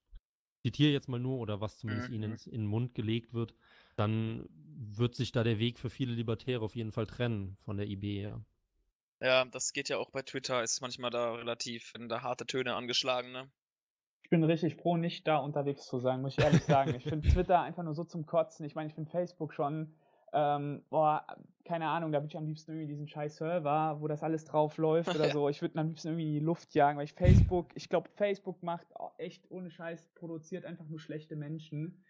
[0.62, 2.14] zitiere jetzt mal nur, oder was zumindest Mhm.
[2.16, 3.56] ihnen ins, in den Mund gelegt wird,
[3.96, 7.88] dann wird sich da der Weg für viele Libertäre auf jeden Fall trennen von der
[7.88, 8.42] IB, ja.
[9.20, 12.76] Ja, das geht ja auch bei Twitter, ist manchmal da relativ, wenn da harte Töne
[12.76, 13.50] angeschlagen, ne?
[14.24, 16.94] Ich bin richtig froh, nicht da unterwegs zu sein, muss ich ehrlich sagen.
[16.96, 18.66] Ich finde Twitter einfach nur so zum Kotzen.
[18.66, 19.96] Ich meine, ich finde Facebook schon
[20.34, 21.26] ähm, boah,
[21.64, 24.78] keine Ahnung, da würde ich am liebsten irgendwie diesen scheiß Server, wo das alles drauf
[24.78, 25.50] läuft oder so.
[25.50, 28.62] Ich würde am liebsten irgendwie in die Luft jagen, weil ich Facebook, ich glaube, Facebook
[28.62, 32.04] macht echt ohne Scheiß, produziert einfach nur schlechte Menschen.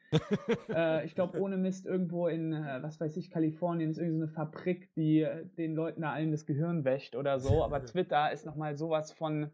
[0.69, 4.23] Äh, ich glaube, ohne Mist irgendwo in, äh, was weiß ich, Kalifornien ist irgendwie so
[4.23, 7.63] eine Fabrik, die äh, den Leuten da allen das Gehirn wäscht oder so.
[7.63, 9.51] Aber Twitter ist nochmal sowas von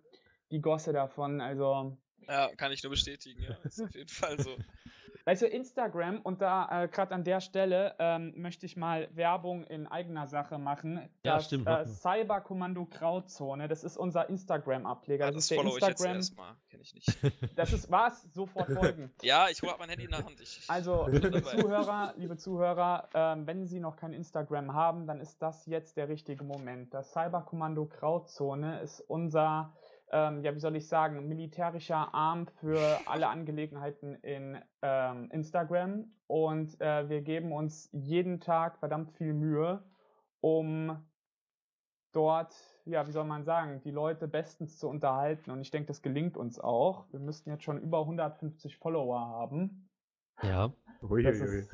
[0.52, 1.42] die Gosse davon.
[1.42, 3.58] Also, Ja, kann ich nur bestätigen, ja.
[3.64, 4.52] Ist auf jeden Fall so.
[5.26, 9.64] Weißt du, Instagram, und da äh, gerade an der Stelle ähm, möchte ich mal Werbung
[9.64, 10.98] in eigener Sache machen.
[11.26, 11.86] Ja, das, stimmt, Äh.
[11.86, 15.26] Cyberkommando Grauzone, das ist unser Instagram-Ableger.
[15.26, 16.16] Ja, das, das ist der follow ich jetzt Instagram.
[16.18, 16.56] erstmal.
[16.70, 17.18] Kenne ich nicht.
[17.56, 18.24] Das ist was?
[18.34, 19.12] Sofort folgen.
[19.22, 20.42] Ja, ich hole mein Handy in der Hand.
[20.42, 21.42] Ich, Also, liebe.
[21.42, 26.10] Zuhörer, liebe Zuhörer, ähm, wenn Sie noch kein Instagram haben, dann ist das jetzt der
[26.10, 26.94] richtige Moment.
[26.94, 29.74] Das Cyberkommando Grauzone ist unser,
[30.14, 36.06] ähm, ja, wie soll ich sagen, militärischer Arm für alle Angelegenheiten in ähm, Instagram.
[36.28, 39.84] Und äh, wir geben uns jeden Tag verdammt viel Mühe,
[40.40, 41.04] um
[42.12, 42.54] dort,
[42.86, 45.50] ja, wie soll man sagen, die Leute bestens zu unterhalten.
[45.52, 47.06] Und ich denke, das gelingt uns auch.
[47.12, 49.90] Wir müssten jetzt schon über 150 Follower haben.
[51.26, 51.72] Ja, ist-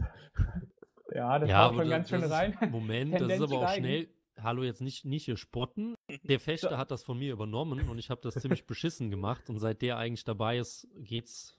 [1.13, 2.57] Ja, das ja haut schon ganz schön rein.
[2.71, 3.85] Moment, das ist Tendenz aber auch steigen.
[3.85, 4.09] schnell.
[4.41, 5.95] Hallo, jetzt nicht, nicht hier spotten.
[6.29, 9.49] Der Fechter hat das von mir übernommen und ich habe das ziemlich beschissen gemacht.
[9.49, 11.57] Und seit der eigentlich dabei ist, geht's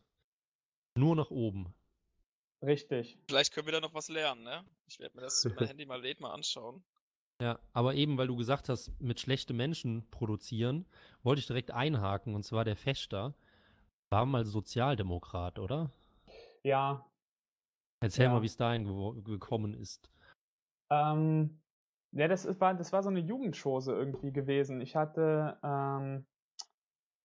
[0.96, 1.74] nur nach oben.
[2.62, 3.18] Richtig.
[3.26, 4.64] Vielleicht können wir da noch was lernen, ne?
[4.86, 6.82] Ich werde mir das, mein Handy mal lädt, mal anschauen.
[7.40, 10.86] Ja, aber eben, weil du gesagt hast, mit schlechte Menschen produzieren,
[11.22, 12.34] wollte ich direkt einhaken.
[12.34, 13.34] Und zwar der Fechter
[14.10, 15.90] war mal Sozialdemokrat, oder?
[16.62, 17.10] Ja.
[18.02, 18.32] Erzähl Ja.
[18.32, 20.10] mal, wie es dahin gekommen ist.
[20.90, 21.60] Ähm,
[22.12, 24.80] ja, das war, das war so eine Jugendschose irgendwie gewesen.
[24.80, 26.26] Ich hatte ähm,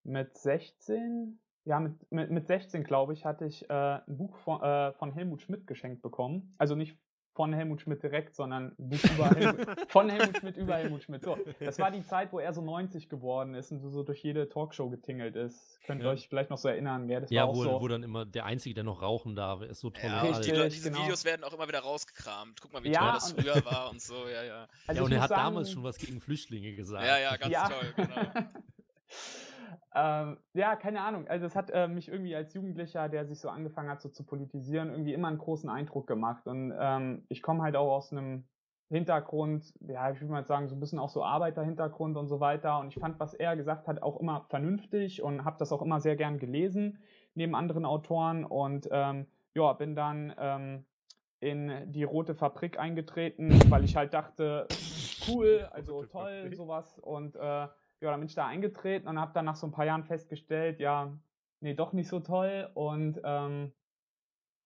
[0.03, 4.61] mit 16, ja, mit, mit, mit 16, glaube ich, hatte ich äh, ein Buch von,
[4.61, 6.53] äh, von Helmut Schmidt geschenkt bekommen.
[6.57, 6.97] Also nicht
[7.35, 11.23] von Helmut Schmidt direkt, sondern Helmut, von Helmut Schmidt über Helmut Schmidt.
[11.23, 14.47] So, das war die Zeit, wo er so 90 geworden ist und so, durch jede
[14.47, 15.79] Talkshow getingelt ist.
[15.85, 16.13] Könnt ihr Ja.
[16.13, 17.21] euch vielleicht noch so erinnern, gell?
[17.21, 17.81] Das Ja, wo, so.
[17.81, 20.57] wo dann immer der Einzige, der noch rauchen darf, ist so Ja, und die, Richtig,
[20.57, 21.03] Leute- diese genau.
[21.03, 22.61] Videos werden auch immer wieder rausgekramt.
[22.61, 24.67] Guck mal, wie Ja, toll das und- früher war und so, ja, ja.
[24.87, 27.05] Also ja, und er hat sagen- damals schon was gegen Flüchtlinge gesagt.
[27.05, 27.67] Ja, ja, ganz Ja.
[27.69, 28.15] toll, genau.
[29.93, 31.27] ähm, ja, keine Ahnung.
[31.27, 34.25] Also es hat äh, mich irgendwie als Jugendlicher, der sich so angefangen hat, so zu
[34.25, 36.47] politisieren, irgendwie immer einen großen Eindruck gemacht.
[36.47, 38.47] Und ähm, ich komme halt auch aus einem
[38.89, 42.79] Hintergrund, ja, ich würde mal sagen, so ein bisschen auch so Arbeiterhintergrund und so weiter.
[42.79, 45.99] Und ich fand, was er gesagt hat, auch immer vernünftig und habe das auch immer
[45.99, 46.99] sehr gern gelesen,
[47.33, 48.45] neben anderen Autoren.
[48.45, 50.85] Und ähm, ja, bin dann ähm,
[51.39, 54.67] in die Rote Fabrik eingetreten, weil ich halt dachte,
[55.27, 56.99] cool, also toll, sowas.
[56.99, 57.67] Und äh,
[58.01, 60.79] ja, dann bin ich da eingetreten und habe dann nach so ein paar Jahren festgestellt,
[60.79, 61.17] ja,
[61.61, 62.69] nee, doch nicht so toll.
[62.73, 63.73] Und ähm,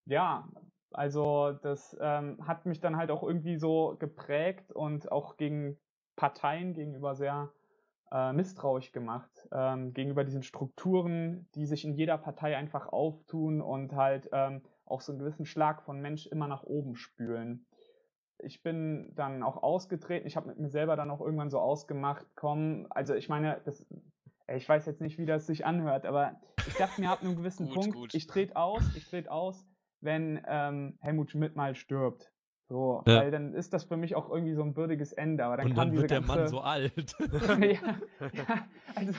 [0.05, 0.49] ja,
[0.91, 5.77] also das ähm, hat mich dann halt auch irgendwie so geprägt und auch gegen
[6.15, 7.51] Parteien gegenüber sehr
[8.11, 13.93] äh, misstrauisch gemacht, ähm, gegenüber diesen Strukturen, die sich in jeder Partei einfach auftun und
[13.93, 17.65] halt ähm, auch so einen gewissen Schlag von Mensch immer nach oben spülen.
[18.41, 22.25] Ich bin dann auch ausgetreten, ich habe mit mir selber dann auch irgendwann so ausgemacht,
[22.35, 23.85] komm, also ich meine, das,
[24.47, 27.67] ich weiß jetzt nicht, wie das sich anhört, aber ich dachte mir ab einem gewissen
[27.67, 28.15] Gut, Punkt, gut.
[28.15, 29.65] ich trete aus, ich trete aus,
[30.01, 32.31] wenn ähm, Helmut Schmidt mal stirbt.
[32.69, 33.21] So, Ja.
[33.21, 35.43] weil dann ist das für mich auch irgendwie so ein würdiges Ende.
[35.43, 37.15] Aber dann und kam dann diese wird der ganze, Mann so alt.
[37.19, 39.13] ja, ja, also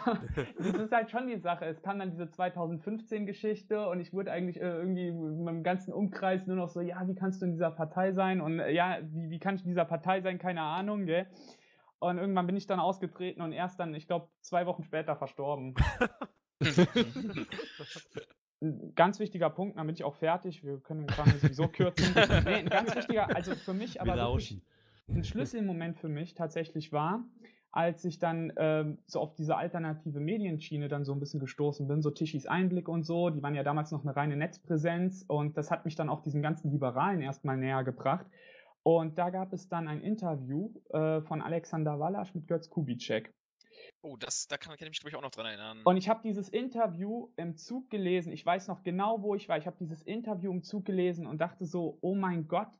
[0.56, 1.64] das ist halt schon die Sache.
[1.64, 6.46] Es kam dann diese 2015-Geschichte und ich wurde eigentlich äh, irgendwie in meinem ganzen Umkreis
[6.46, 8.40] nur noch so, ja, wie kannst du in dieser Partei sein?
[8.40, 10.38] Und äh, ja, wie, wie kann ich in dieser Partei sein?
[10.38, 11.26] Keine Ahnung, gell?
[11.98, 15.74] Und irgendwann bin ich dann ausgetreten und erst dann, ich glaube, zwei Wochen später verstorben.
[18.62, 20.62] Ein ganz wichtiger Punkt, bin ich auch fertig.
[20.62, 22.14] Wir können den Kram sowieso kürzen.
[22.44, 24.60] Nee, ein ganz wichtiger, also für mich aber wirklich,
[25.08, 27.24] ein Schlüsselmoment für mich tatsächlich war,
[27.72, 32.02] als ich dann ähm, so auf diese alternative Medienschiene dann so ein bisschen gestoßen bin,
[32.02, 35.70] so Tischis Einblick und so, die waren ja damals noch eine reine Netzpräsenz und das
[35.70, 38.26] hat mich dann auch diesen ganzen Liberalen erstmal näher gebracht.
[38.82, 43.32] Und da gab es dann ein Interview äh, von Alexander Wallasch mit Götz Kubitschek.
[44.02, 45.82] Oh, das, da kann, kann ich mich, glaube ich, auch noch dran erinnern.
[45.84, 48.32] Und ich habe dieses Interview im Zug gelesen.
[48.32, 49.58] Ich weiß noch genau, wo ich war.
[49.58, 52.70] Ich habe dieses Interview im Zug gelesen und dachte so, oh mein Gott.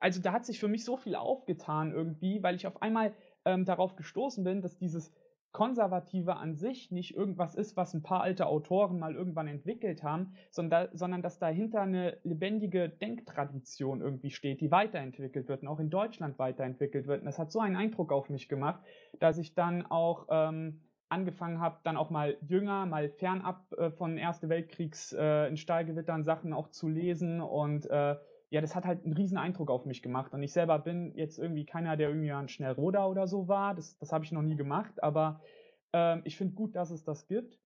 [0.00, 3.64] Also da hat sich für mich so viel aufgetan irgendwie, weil ich auf einmal ähm,
[3.64, 5.12] darauf gestoßen bin, dass dieses
[5.54, 10.34] Konservative an sich nicht irgendwas ist, was ein paar alte Autoren mal irgendwann entwickelt haben,
[10.50, 15.90] sondern, sondern dass dahinter eine lebendige Denktradition irgendwie steht, die weiterentwickelt wird und auch in
[15.90, 17.20] Deutschland weiterentwickelt wird.
[17.20, 18.80] Und das hat so einen Eindruck auf mich gemacht,
[19.20, 24.18] dass ich dann auch ähm, angefangen habe, dann auch mal jünger, mal fernab äh, von
[24.18, 28.16] Erste Weltkriegs äh, in Stahlgewittern Sachen auch zu lesen und äh,
[28.50, 30.32] ja, das hat halt einen riesen Eindruck auf mich gemacht.
[30.32, 33.74] Und ich selber bin jetzt irgendwie keiner, der irgendwie ein Schnellroder oder so war.
[33.74, 35.42] Das, das habe ich noch nie gemacht, aber
[35.92, 37.58] ähm, ich finde gut, dass es das gibt.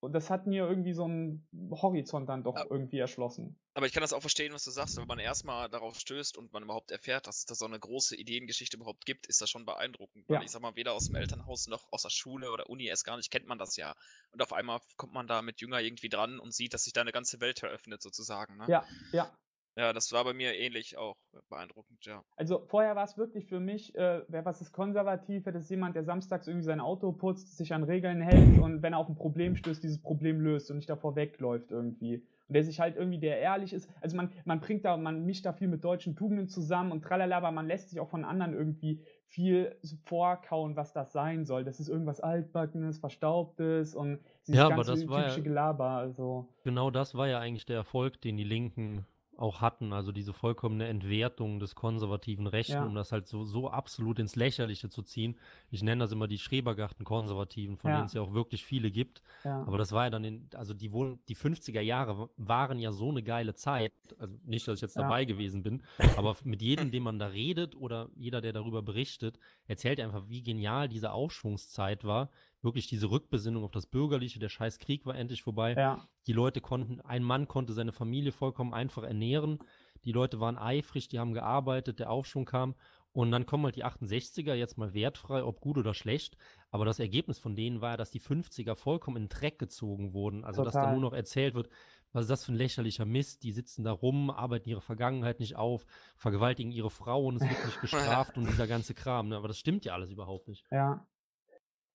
[0.00, 2.66] Und das hat mir irgendwie so einen Horizont dann doch Ja.
[2.70, 3.58] irgendwie erschlossen.
[3.74, 4.96] Aber ich kann das auch verstehen, was du sagst.
[4.96, 8.16] Wenn man erstmal darauf stößt und man überhaupt erfährt, dass es da so eine große
[8.16, 10.28] Ideengeschichte überhaupt gibt, ist das schon beeindruckend.
[10.28, 10.42] Weil Ja.
[10.42, 13.16] ich sag mal, weder aus dem Elternhaus noch aus der Schule oder Uni erst gar
[13.16, 13.94] nicht kennt man das ja.
[14.30, 17.00] Und auf einmal kommt man da mit Jünger irgendwie dran und sieht, dass sich da
[17.00, 18.56] eine ganze Welt eröffnet, sozusagen.
[18.56, 18.66] Ne?
[18.68, 19.32] Ja, ja.
[19.78, 21.16] Ja, das war bei mir ähnlich auch
[21.48, 22.24] beeindruckend, ja.
[22.36, 25.94] Also vorher war es wirklich für mich, äh, wer was ist konservativ, das ist jemand,
[25.94, 29.14] der samstags irgendwie sein Auto putzt, sich an Regeln hält und wenn er auf ein
[29.16, 32.16] Problem stößt, dieses Problem löst und nicht davor wegläuft irgendwie.
[32.48, 33.88] Und der sich halt irgendwie, der ehrlich ist.
[34.00, 37.36] Also man, man bringt da, man mischt da viel mit deutschen Tugenden zusammen und tralala,
[37.36, 41.62] aber man lässt sich auch von anderen irgendwie viel vorkauen, was das sein soll.
[41.64, 45.90] Das ist irgendwas Altbackenes, Verstaubtes und dieses Ja, aber ganze das war ja- typische Gelaber.
[45.90, 49.04] Also Genau das war ja eigentlich der Erfolg, den die Linken
[49.38, 52.84] auch hatten, also diese vollkommene Entwertung des konservativen Rechten, Ja.
[52.84, 55.36] um das halt so, so absolut ins Lächerliche zu ziehen.
[55.70, 57.96] Ich nenne das immer die Schrebergarten-Konservativen, von Ja.
[57.98, 59.22] denen es ja auch wirklich viele gibt.
[59.44, 59.62] ja.
[59.64, 63.10] Aber das war ja dann in, also die wohl, die 50er Jahre waren ja so
[63.10, 63.92] eine geile Zeit.
[64.18, 65.82] Also nicht, dass ich jetzt dabei gewesen bin,
[66.16, 70.42] aber mit jedem, dem man da redet oder jeder, der darüber berichtet, erzählt einfach, wie
[70.42, 72.30] genial diese Aufschwungszeit war.
[72.60, 75.74] Wirklich diese Rückbesinnung auf das Bürgerliche, der scheiß Krieg war endlich vorbei.
[75.74, 76.08] ja.
[76.26, 79.58] Die Leute konnten, ein Mann konnte seine Familie vollkommen einfach ernähren.
[80.04, 82.74] Die Leute waren eifrig, die haben gearbeitet, der Aufschwung kam.
[83.12, 86.36] Und dann kommen halt die 68er, jetzt mal wertfrei, ob gut oder schlecht.
[86.70, 90.44] Aber das Ergebnis von denen war, dass die 50er vollkommen in den Dreck gezogen wurden.
[90.44, 90.92] Also, dass da Total.
[90.94, 91.68] nur noch erzählt wird,
[92.12, 93.42] was ist das für ein lächerlicher Mist?
[93.42, 95.84] Die sitzen da rum, arbeiten ihre Vergangenheit nicht auf,
[96.16, 99.28] vergewaltigen ihre Frauen, es wird nicht gestraft und dieser ganze Kram.
[99.28, 99.36] Ne?
[99.36, 100.64] Aber das stimmt ja alles überhaupt nicht.
[100.70, 101.06] Ja.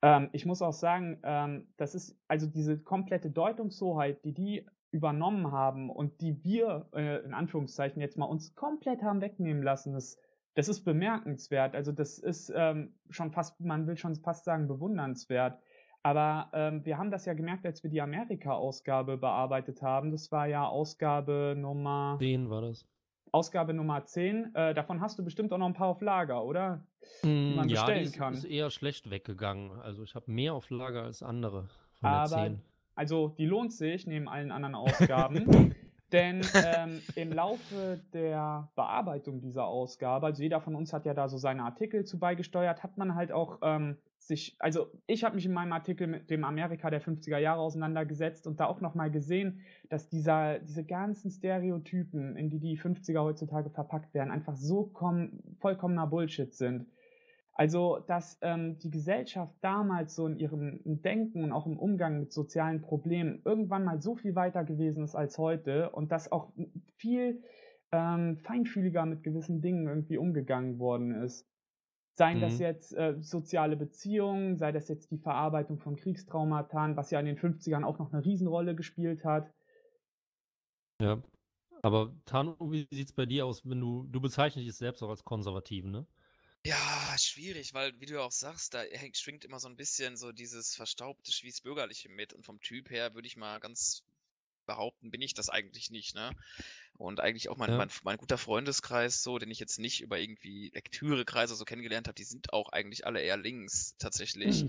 [0.03, 5.51] Ähm, ich muss auch sagen, ähm, das ist also diese komplette Deutungshoheit, die die übernommen
[5.51, 10.19] haben und die wir äh, in Anführungszeichen jetzt mal uns komplett haben wegnehmen lassen, das,
[10.55, 11.73] das ist bemerkenswert.
[11.73, 15.57] Also das ist ähm, schon fast, man will schon fast sagen, bewundernswert.
[16.03, 20.11] Aber ähm, wir haben das ja gemerkt, als wir die Amerika-Ausgabe bearbeitet haben.
[20.11, 22.85] Das war ja Ausgabe Nummer, Den war das.
[23.31, 24.53] Ausgabe Nummer 10.
[24.53, 26.85] Äh, davon hast du bestimmt auch noch ein paar auf Lager, oder?
[27.23, 28.33] Mm, man ja, bestellen die ist, kann.
[28.33, 29.71] ist eher schlecht weggegangen.
[29.81, 32.61] Also ich habe mehr auf Lager als andere von der Aber 10.
[32.95, 35.73] Also die lohnt sich neben allen anderen Ausgaben.
[36.11, 41.27] denn ähm, im Laufe der Bearbeitung dieser Ausgabe, also jeder von uns hat ja da
[41.27, 45.45] so seine Artikel zu beigesteuert, hat man halt auch ähm, sich, also ich habe mich
[45.45, 49.61] in meinem Artikel mit dem Amerika der 50er Jahre auseinandergesetzt und da auch nochmal gesehen,
[49.89, 55.39] dass dieser, diese ganzen Stereotypen, in die die 50er heutzutage verpackt werden, einfach so komm,
[55.59, 56.87] vollkommener Bullshit sind.
[57.55, 62.33] Also, dass ähm, die Gesellschaft damals so in ihrem Denken und auch im Umgang mit
[62.33, 66.51] sozialen Problemen irgendwann mal so viel weiter gewesen ist als heute und dass auch
[66.95, 67.43] viel
[67.91, 71.47] ähm, feinfühliger mit gewissen Dingen irgendwie umgegangen worden ist.
[72.15, 72.59] Seien das Mhm.
[72.59, 77.37] jetzt äh, soziale Beziehungen, sei das jetzt die Verarbeitung von Kriegstraumata, was ja in den
[77.37, 79.51] 50ern auch noch eine Riesenrolle gespielt hat.
[80.99, 81.21] Ja.
[81.83, 85.23] Aber Tano, wie sieht's bei dir aus, wenn du, du bezeichnest dich selbst auch als
[85.25, 86.07] Konservativen, ne?
[86.65, 90.31] Ja, schwierig, weil, wie du auch sagst, da hängt, schwingt immer so ein bisschen so
[90.31, 92.33] dieses verstaubte Schwießbürgerliche mit.
[92.33, 94.03] Und vom Typ her würde ich mal ganz
[94.65, 96.33] behaupten, bin ich das eigentlich nicht, ne?
[96.97, 97.75] Und eigentlich auch mein, Ja.
[97.75, 102.15] mein, mein guter Freundeskreis, so, den ich jetzt nicht über irgendwie Lektürekreise so kennengelernt habe,
[102.15, 104.65] die sind auch eigentlich alle eher links, tatsächlich.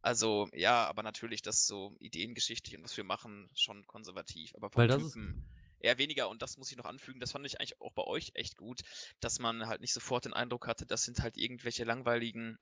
[0.00, 4.54] Also, ja, aber natürlich, das so ideengeschichtlich und was wir machen, schon konservativ.
[4.54, 5.36] Aber vom Weil Typen
[5.80, 6.28] eher weniger.
[6.28, 8.82] Und das muss ich noch anfügen, das fand ich eigentlich auch bei euch echt gut,
[9.20, 12.58] dass man halt nicht sofort den Eindruck hatte, das sind halt irgendwelche langweiligen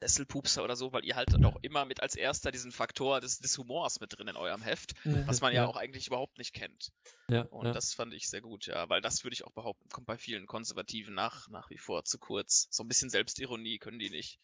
[0.00, 3.56] Sesselpupser oder so, weil ihr halt auch immer mit als erster diesen Faktor des, des
[3.56, 4.94] Humors mit drin in eurem Heft,
[5.26, 5.68] was man ja, Ja.
[5.68, 6.90] auch eigentlich überhaupt nicht kennt.
[7.30, 7.72] Ja, Und ja.
[7.72, 10.46] das fand ich sehr gut, ja, weil das würde ich auch behaupten, kommt bei vielen
[10.46, 12.68] Konservativen nach, nach wie vor zu kurz.
[12.70, 14.38] So ein bisschen Selbstironie können die nicht.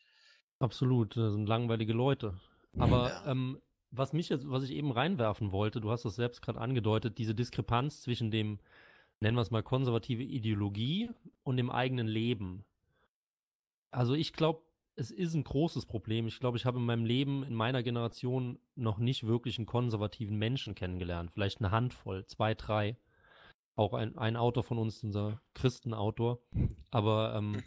[0.59, 2.41] Absolut, das sind langweilige Leute.
[2.79, 3.31] Aber Ja.
[3.31, 3.61] ähm,
[3.91, 7.35] was mich jetzt, was ich eben reinwerfen wollte, du hast das selbst gerade angedeutet, diese
[7.35, 8.59] Diskrepanz zwischen dem,
[9.21, 11.11] nennen wir es mal, konservative Ideologie
[11.45, 12.65] und dem eigenen Leben.
[13.91, 14.63] Also ich glaube,
[14.97, 16.27] es ist ein großes Problem.
[16.27, 20.39] Ich glaube, ich habe in meinem Leben, in meiner Generation noch nicht wirklich einen konservativen
[20.39, 21.31] Menschen kennengelernt.
[21.31, 22.97] Vielleicht eine Handvoll, zwei, drei.
[23.75, 26.41] Auch ein, ein Autor von uns, unser Christenautor.
[26.91, 27.63] Aber ähm,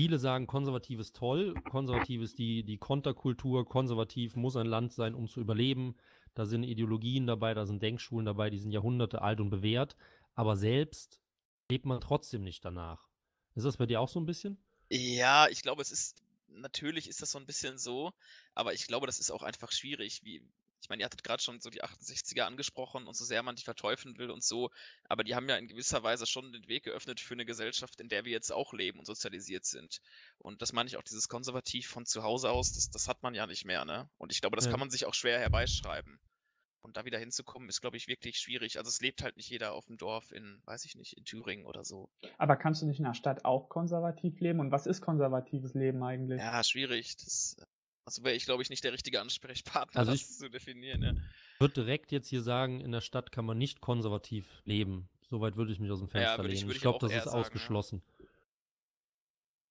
[0.00, 5.12] Viele sagen, konservativ ist toll, konservativ ist die, die Konterkultur, konservativ muss ein Land sein,
[5.12, 5.96] um zu überleben.
[6.34, 9.96] Da sind Ideologien dabei, da sind Denkschulen dabei, die sind Jahrhunderte alt und bewährt.
[10.36, 11.20] Aber selbst
[11.68, 13.08] lebt man trotzdem nicht danach.
[13.56, 14.56] Ist das bei dir auch so ein bisschen?
[14.88, 18.12] Ja, ich glaube, es ist, natürlich ist das so ein bisschen so,
[18.54, 20.42] aber ich glaube, das ist auch einfach schwierig, wie,
[20.80, 23.64] ich meine, ihr hattet gerade schon so die 68er angesprochen und so sehr man die
[23.64, 24.70] verteufeln will und so,
[25.04, 28.08] aber die haben ja in gewisser Weise schon den Weg geöffnet für eine Gesellschaft, in
[28.08, 30.00] der wir jetzt auch leben und sozialisiert sind.
[30.38, 33.34] Und das meine ich auch, dieses Konservativ von zu Hause aus, das, das hat man
[33.34, 34.08] ja nicht mehr, ne?
[34.18, 34.70] Und ich glaube, das Ja.
[34.70, 36.20] kann man sich auch schwer herbeischreiben.
[36.88, 38.78] Und da wieder hinzukommen, ist, glaube ich, wirklich schwierig.
[38.78, 41.66] Also es lebt halt nicht jeder auf dem Dorf in, weiß ich nicht, in Thüringen
[41.66, 42.08] oder so.
[42.38, 44.58] Aber kannst du nicht in der Stadt auch konservativ leben?
[44.58, 46.38] Und was ist konservatives Leben eigentlich?
[46.40, 47.14] Ja, schwierig.
[47.18, 47.56] Das,
[48.06, 51.00] also wäre ich, glaube ich, nicht der richtige Ansprechpartner, Also das ich- zu definieren.
[51.00, 51.22] Ne?
[51.56, 55.10] Ich würde direkt jetzt hier sagen, in der Stadt kann man nicht konservativ leben.
[55.28, 56.62] Soweit würde ich mich aus dem Fenster lehnen.
[56.62, 58.17] würde Ich ich glaube, das ist sagen, ja.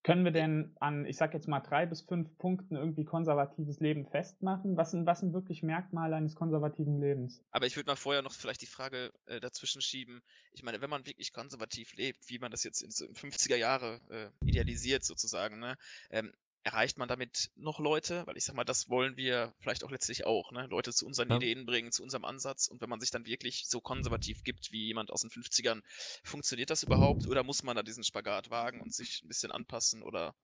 [0.08, 4.06] Können wir denn an, ich sag jetzt mal, drei bis fünf Punkten irgendwie konservatives Leben
[4.06, 4.78] festmachen?
[4.78, 7.43] Was sind, was sind wirklich Merkmale eines konservativen Lebens?
[7.52, 10.22] Aber ich würde mal vorher noch vielleicht die Frage äh, dazwischen schieben.
[10.54, 13.58] Ich meine, wenn man wirklich konservativ lebt, wie man das jetzt in so in 50er
[13.58, 15.76] Jahre äh, idealisiert sozusagen, ne,
[16.10, 16.32] ähm,
[16.67, 18.27] erreicht man damit noch Leute?
[18.27, 20.67] Weil ich sag mal, das wollen wir vielleicht auch letztlich auch, ne?
[20.67, 21.38] Leute zu unseren Ja.
[21.38, 22.67] Ideen bringen, zu unserem Ansatz.
[22.67, 25.82] Und wenn man sich dann wirklich so konservativ gibt wie jemand aus den 50ern,
[26.25, 27.25] funktioniert das überhaupt?
[27.25, 30.36] Oder muss man da diesen Spagat wagen und sich ein bisschen anpassen oder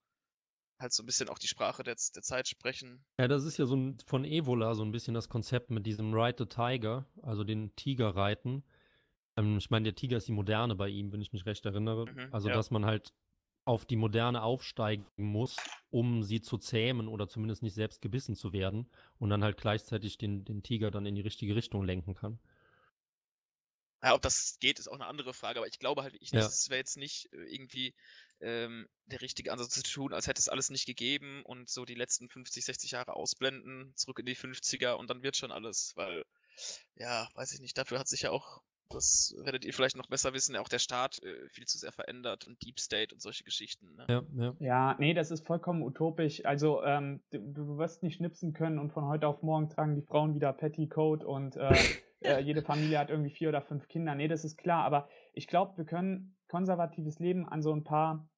[0.78, 3.04] halt so ein bisschen auch die Sprache der, der Zeit sprechen?
[3.20, 6.14] Ja, das ist ja so ein, von Evola so ein bisschen das Konzept mit diesem
[6.14, 8.64] Ride the Tiger, also den Tiger reiten.
[9.36, 12.06] Ähm, ich meine, der Tiger ist die Moderne bei ihm, wenn ich mich recht erinnere.
[12.06, 12.54] Mhm, also, ja.
[12.54, 13.12] dass man halt
[13.64, 18.52] auf die Moderne aufsteigen muss, um sie zu zähmen oder zumindest nicht selbst gebissen zu
[18.52, 22.38] werden und dann halt gleichzeitig den, den Tiger dann in die richtige Richtung lenken kann.
[24.02, 26.52] Ja, ob das geht, ist auch eine andere Frage, aber ich glaube halt wirklich Ja.
[26.52, 27.94] es wäre jetzt nicht äh, irgendwie
[28.40, 31.94] ähm, der richtige Ansatz zu tun, als hätte es alles nicht gegeben und so die
[31.94, 36.24] letzten 50, 60 Jahre ausblenden, zurück in die 50er und dann wird schon alles, weil,
[36.96, 40.32] ja, weiß ich nicht, dafür hat sich ja auch, das werdet ihr vielleicht noch besser
[40.32, 43.94] wissen, auch der Staat äh, viel zu sehr verändert und Deep State und solche Geschichten.
[43.96, 44.06] Ne?
[44.08, 44.56] Ja, ja.
[44.58, 46.44] Ja, nee, das ist vollkommen utopisch.
[46.44, 50.02] Also, ähm, du, du wirst nicht schnipsen können und von heute auf morgen tragen die
[50.02, 51.74] Frauen wieder Petticoat und äh,
[52.20, 54.14] äh, jede Familie hat irgendwie vier oder fünf Kinder.
[54.14, 58.28] Nee, das ist klar, aber ich glaube, wir können konservatives Leben an so ein paar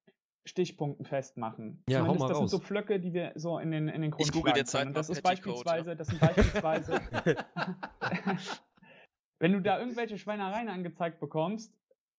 [0.47, 1.83] Stichpunkten festmachen.
[1.89, 2.51] Ja, hau Zumindest, mal das raus.
[2.51, 4.89] sind so Flöcke, die wir so in den, in den Grund Ich google derzeit können.
[4.89, 5.95] Und mal das ist beispielsweise, ja.
[5.95, 7.01] das sind beispielsweise,
[9.39, 11.73] wenn du da irgendwelche Schweinereien angezeigt bekommst,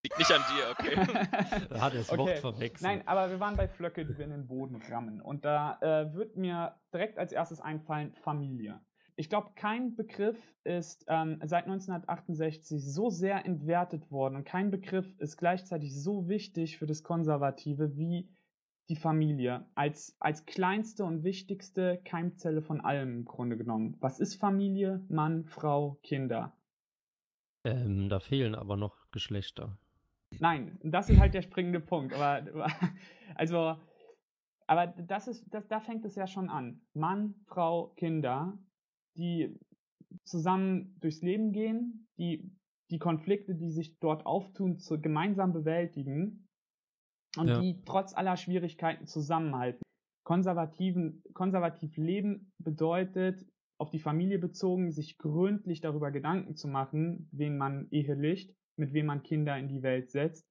[0.04, 0.94] Liegt nicht an dir, okay?
[1.70, 2.82] Da hat er das Wort verwechselt.
[2.82, 5.20] Nein, aber wir waren bei Flöcke, die wir in den Boden rammen.
[5.20, 8.80] Und da äh, wird mir direkt als erstes einfallen Familie.
[9.16, 15.18] Ich glaube, kein Begriff ist ähm, seit 1968 so sehr entwertet worden und kein Begriff
[15.18, 18.28] ist gleichzeitig so wichtig für das Konservative wie
[18.88, 23.96] die Familie als, als kleinste und wichtigste Keimzelle von allem im Grunde genommen.
[23.98, 25.04] Was ist Familie?
[25.08, 26.56] Mann, Frau, Kinder.
[27.64, 29.78] Ähm, da fehlen aber noch Geschlechter.
[30.38, 32.12] Nein, das ist halt der springende Punkt.
[32.14, 32.44] Aber
[33.34, 33.76] also,
[34.66, 36.82] aber das ist, das, da fängt es ja schon an.
[36.94, 38.58] Mann, Frau, Kinder,
[39.16, 39.58] die
[40.24, 42.50] zusammen durchs Leben gehen, die
[42.90, 46.48] die Konflikte, die sich dort auftun, zu, gemeinsam bewältigen
[47.36, 47.60] und Ja.
[47.60, 49.82] die trotz aller Schwierigkeiten zusammenhalten.
[50.24, 53.46] Konservativen, konservativ leben bedeutet,
[53.78, 59.06] auf die Familie bezogen, sich gründlich darüber Gedanken zu machen, wen man ehelicht, mit wem
[59.06, 60.46] man Kinder in die Welt setzt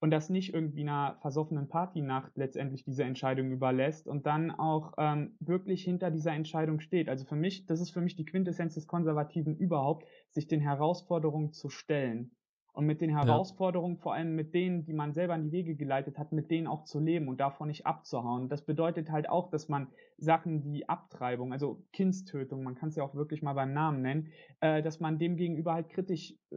[0.00, 5.36] und das nicht irgendwie einer versoffenen Partynacht letztendlich diese Entscheidung überlässt und dann auch ähm,
[5.40, 7.08] wirklich hinter dieser Entscheidung steht.
[7.08, 11.52] Also für mich, das ist für mich die Quintessenz des Konservativen überhaupt, sich den Herausforderungen
[11.52, 12.30] zu stellen
[12.72, 16.18] und mit den Herausforderungen, vor allem mit denen, die man selber in die Wege geleitet
[16.18, 18.48] hat, mit denen auch zu leben und davon nicht abzuhauen.
[18.48, 23.02] Das bedeutet halt auch, dass man Sachen wie Abtreibung, also Kindstötung, man kann es ja
[23.02, 26.56] auch wirklich mal beim Namen nennen, äh, dass man dem gegenüber halt kritisch, äh,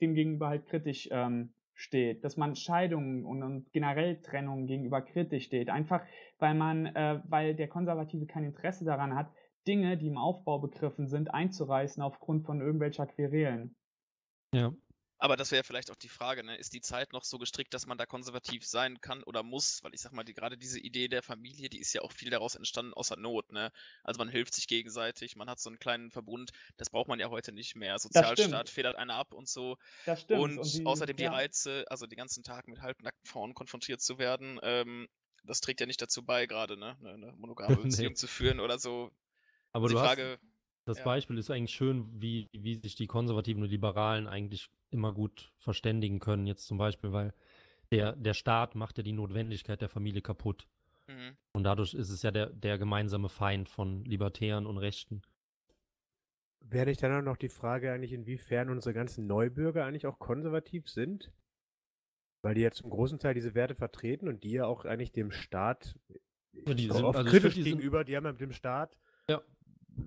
[0.00, 5.44] dem gegenüber halt kritisch ähm, steht, dass man Scheidungen und, und generell Trennungen gegenüber kritisch
[5.44, 6.02] steht, einfach
[6.38, 9.32] weil man, äh, weil der Konservative kein Interesse daran hat,
[9.66, 13.74] Dinge, die im Aufbau begriffen sind, einzureißen aufgrund von irgendwelcher Querelen.
[14.54, 14.72] Ja.
[15.24, 16.54] Aber das wäre vielleicht auch die Frage, ne?
[16.54, 19.82] ist die Zeit noch so gestrickt, dass man da konservativ sein kann oder muss?
[19.82, 22.28] Weil ich sag mal, die, gerade diese Idee der Familie, die ist ja auch viel
[22.28, 23.50] daraus entstanden aus der Not.
[23.50, 23.72] Ne?
[24.02, 27.30] Also man hilft sich gegenseitig, man hat so einen kleinen Verbund, das braucht man ja
[27.30, 27.98] heute nicht mehr.
[27.98, 29.78] Sozialstaat federt einer ab und so.
[30.04, 30.58] Das stimmt.
[30.58, 31.32] Und, die- außerdem die ja.
[31.32, 35.08] Reize, also den ganzen Tag mit halbnackten Frauen konfrontiert zu werden, ähm,
[35.42, 36.98] das trägt ja nicht dazu bei, gerade ne?
[37.02, 37.86] eine, monogame Nee.
[37.88, 39.10] Beziehung zu führen oder so.
[39.72, 40.40] Aber die du Frage, hast,
[40.86, 41.04] das ja.
[41.04, 46.18] Beispiel ist eigentlich schön, wie, wie sich die Konservativen und Liberalen eigentlich immer gut verständigen
[46.20, 46.46] können.
[46.46, 47.32] Jetzt zum Beispiel, weil
[47.90, 50.66] der, der Staat macht ja die Notwendigkeit der Familie kaputt.
[51.06, 51.36] mhm.
[51.52, 55.22] Und dadurch ist es ja der, der gemeinsame Feind von Libertären und Rechten.
[56.60, 60.88] Wäre nicht dann auch noch die Frage eigentlich, inwiefern unsere ganzen Neubürger eigentlich auch konservativ
[60.88, 61.30] sind?
[62.42, 65.30] Weil die ja zum großen Teil diese Werte vertreten und die ja auch eigentlich dem
[65.30, 65.98] Staat
[66.66, 68.40] Ja, die auch sind- oft also ich kritisch die sind- gegenüber, die haben ja mit
[68.40, 68.96] dem Staat
[69.28, 69.42] Ja.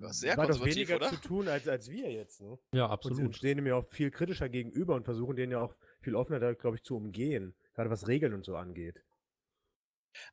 [0.00, 1.08] Ja, sehr war doch weniger oder?
[1.10, 2.40] zu tun als, als wir jetzt.
[2.40, 2.58] Ne?
[2.72, 3.36] Ja, Und absolut.
[3.36, 6.76] stehen dem ja auch viel kritischer gegenüber und versuchen den ja auch viel offener, glaube
[6.76, 7.54] ich, zu umgehen.
[7.74, 9.02] Gerade was Regeln und so angeht.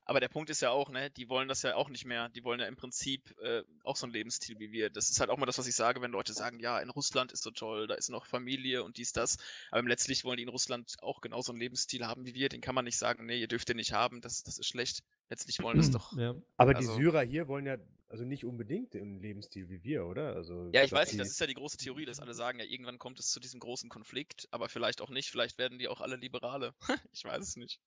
[0.04, 2.30] Aber der Punkt ist ja auch, ne, die wollen das ja auch nicht mehr.
[2.30, 4.90] Die wollen ja im Prinzip äh, auch so einen Lebensstil wie wir.
[4.90, 7.32] Das ist halt auch mal das, was ich sage, wenn Leute sagen, ja, in Russland
[7.32, 9.38] ist so toll, da ist noch Familie und dies, das.
[9.70, 12.50] Aber letztlich wollen die in Russland auch genauso einen Lebensstil haben wie wir.
[12.50, 15.04] Den kann man nicht sagen, nee, ihr dürft den nicht haben, das, das ist schlecht.
[15.30, 16.18] Letztlich wollen das doch.
[16.18, 16.34] Ja.
[16.58, 17.78] Aber Also- die Syrer hier wollen ja
[18.16, 20.36] also nicht unbedingt den Lebensstil wie wir, oder?
[20.36, 22.66] Also, Ja, ich weiß nicht, das ist ja die große Theorie, dass alle sagen, ja,
[22.66, 25.30] irgendwann kommt es zu diesem großen Konflikt, aber vielleicht auch nicht.
[25.30, 26.74] Vielleicht werden die auch alle Liberale.
[27.12, 27.82] ich weiß es nicht.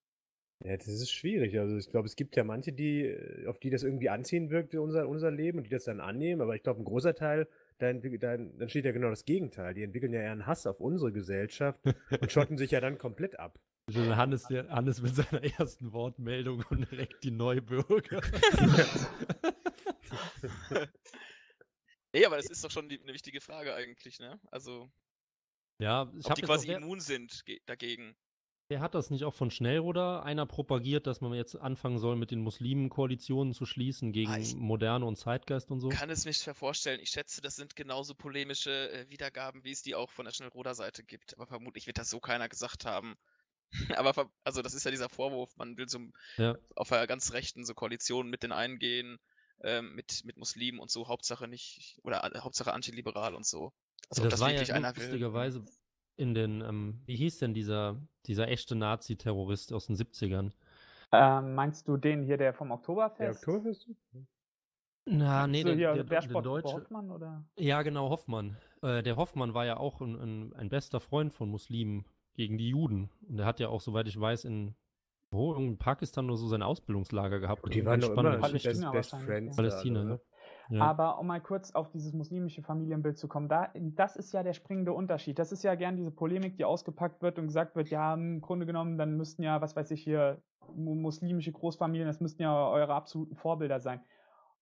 [0.63, 1.59] Ja, das ist schwierig.
[1.59, 4.75] Also ich glaube, es gibt ja manche, die, äh, auf die das irgendwie anziehen wirkt,
[4.75, 7.49] unser, unser Leben, und die das dann annehmen, aber ich glaube, ein großer Teil,
[7.79, 9.73] da entwickelt, da, dann steht ja genau das Gegenteil.
[9.73, 11.81] Die entwickeln ja eher einen Hass auf unsere Gesellschaft
[12.21, 13.59] und schotten sich ja dann komplett ab.
[13.89, 18.21] Also Hannes, der, Hannes mit seiner ersten Wortmeldung und direkt die Neubürger.
[22.15, 24.41] Nee, aber das ist doch schon die, eine wichtige Frage eigentlich, ne?
[24.51, 24.91] Also,
[25.79, 28.17] ja, ich ob die quasi immun sind ge dagegen.
[28.71, 32.31] Wer hat das nicht auch von Schnellruder einer propagiert, dass man jetzt anfangen soll, mit
[32.31, 35.89] den Muslimen Koalitionen zu schließen gegen Ah, Moderne und Zeitgeist und so?
[35.89, 37.01] Kann es mich vorstellen.
[37.01, 41.03] Ich schätze, das sind genauso polemische äh, Wiedergaben, wie es die auch von der Schnellroder-Seite
[41.03, 41.35] gibt.
[41.35, 43.17] Aber vermutlich wird das so keiner gesagt haben.
[43.97, 45.99] Aber ver- also das ist ja dieser Vorwurf, man will so
[46.37, 46.57] Ja.
[46.75, 49.19] auf der ganz rechten so Koalitionen mit den eingehen,
[49.63, 53.73] ähm, mit, mit Muslimen und so, Hauptsache nicht, oder äh, Hauptsache antiliberal und so.
[54.09, 55.05] Also Ja, ob das, war ja wirklich einer will.
[55.05, 55.65] lustigerweise
[56.17, 60.53] in den, ähm, wie hieß denn dieser, dieser echte Nazi-Terrorist aus den 70ern?
[61.13, 63.21] Ähm, meinst du den hier, der vom Oktoberfest?
[63.21, 63.89] Der Oktoberfest?
[65.07, 66.75] Na, nee, so der, hier, der, der Wehrsport Deutsche.
[66.75, 67.45] Hoffmann oder?
[67.57, 68.57] Ja, genau, Hoffmann.
[68.83, 72.05] Äh, der Hoffmann war ja auch ein, ein, ein bester Freund von Muslimen
[72.39, 73.11] gegen die Juden.
[73.29, 74.77] Und er hat ja auch, soweit ich weiß, in,
[75.33, 77.65] wo, in Pakistan nur so sein Ausbildungslager gehabt.
[77.65, 78.69] Und die Eine waren doch spannende immer Geschichte.
[78.69, 79.57] Best, Palästina Best wahrscheinlich, Friends.
[79.57, 79.63] ja.
[79.63, 80.21] da Palästina, alle, ne?
[80.71, 80.83] Ja.
[80.83, 84.53] Aber um mal kurz auf dieses muslimische Familienbild zu kommen, da, das ist ja der
[84.53, 85.39] springende Unterschied.
[85.39, 88.67] Das ist ja gern diese Polemik, die ausgepackt wird und gesagt wird, ja, im Grunde
[88.67, 90.41] genommen, dann müssten ja, was weiß ich hier,
[90.75, 94.01] mu- muslimische Großfamilien, das müssten ja eure absoluten Vorbilder sein.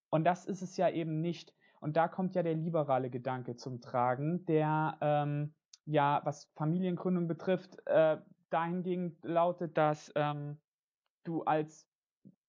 [0.09, 1.53] Und das ist es ja eben nicht.
[1.81, 5.55] Und da kommt ja der liberale Gedanke zum Tragen, der ähm,
[5.87, 8.19] ja, was Familiengründung betrifft, äh,
[8.51, 10.59] dahingehend lautet, dass ähm,
[11.25, 11.89] du als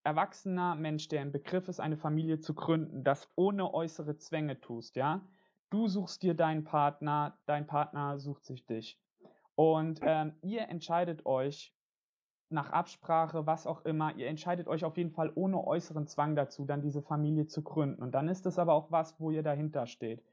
[0.03, 4.95] erwachsener Mensch, der im Begriff ist, eine Familie zu gründen, das ohne äußere Zwänge tust,
[4.95, 5.21] ja.
[5.69, 9.01] Du suchst dir deinen Partner, dein Partner sucht sich dich.
[9.55, 11.75] Und ähm, ihr entscheidet euch
[12.49, 16.63] nach Absprache, was auch immer, ihr entscheidet euch auf jeden Fall ohne äußeren Zwang dazu,
[16.63, 18.01] dann diese Familie zu gründen.
[18.01, 20.23] Und dann ist es aber auch was, wo ihr dahinter steht.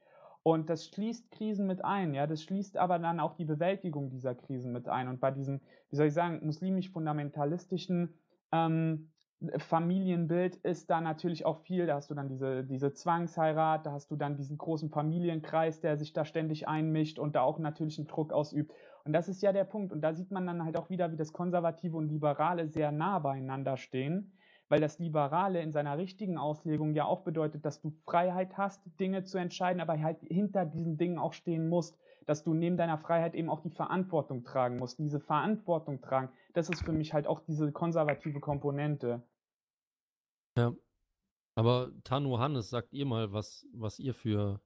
[0.44, 4.34] Und das schließt Krisen mit ein, ja, das schließt aber dann auch die Bewältigung dieser
[4.34, 5.08] Krisen mit ein.
[5.08, 8.12] Und bei diesem, wie soll ich sagen, muslimisch-fundamentalistischen
[8.52, 9.10] ähm,
[9.56, 11.86] Familienbild ist da natürlich auch viel.
[11.86, 15.96] Da hast du dann diese, diese Zwangsheirat, da hast du dann diesen großen Familienkreis, der
[15.96, 18.74] sich da ständig einmischt und da auch natürlich einen Druck ausübt.
[19.04, 19.94] Und das ist ja der Punkt.
[19.94, 23.18] Und da sieht man dann halt auch wieder, wie das Konservative und Liberale sehr nah
[23.18, 24.32] beieinander stehen,
[24.68, 29.24] weil das Liberale in seiner richtigen Auslegung ja auch bedeutet, dass du Freiheit hast, Dinge
[29.24, 33.34] zu entscheiden, aber halt hinter diesen Dingen auch stehen musst, dass du neben deiner Freiheit
[33.34, 34.98] eben auch die Verantwortung tragen musst.
[34.98, 39.22] Diese Verantwortung tragen, das ist für mich halt auch diese konservative Komponente.
[40.56, 40.74] Ja.
[41.56, 44.60] Aber Tanu Hannes, sagt ihr mal, was, was ihr für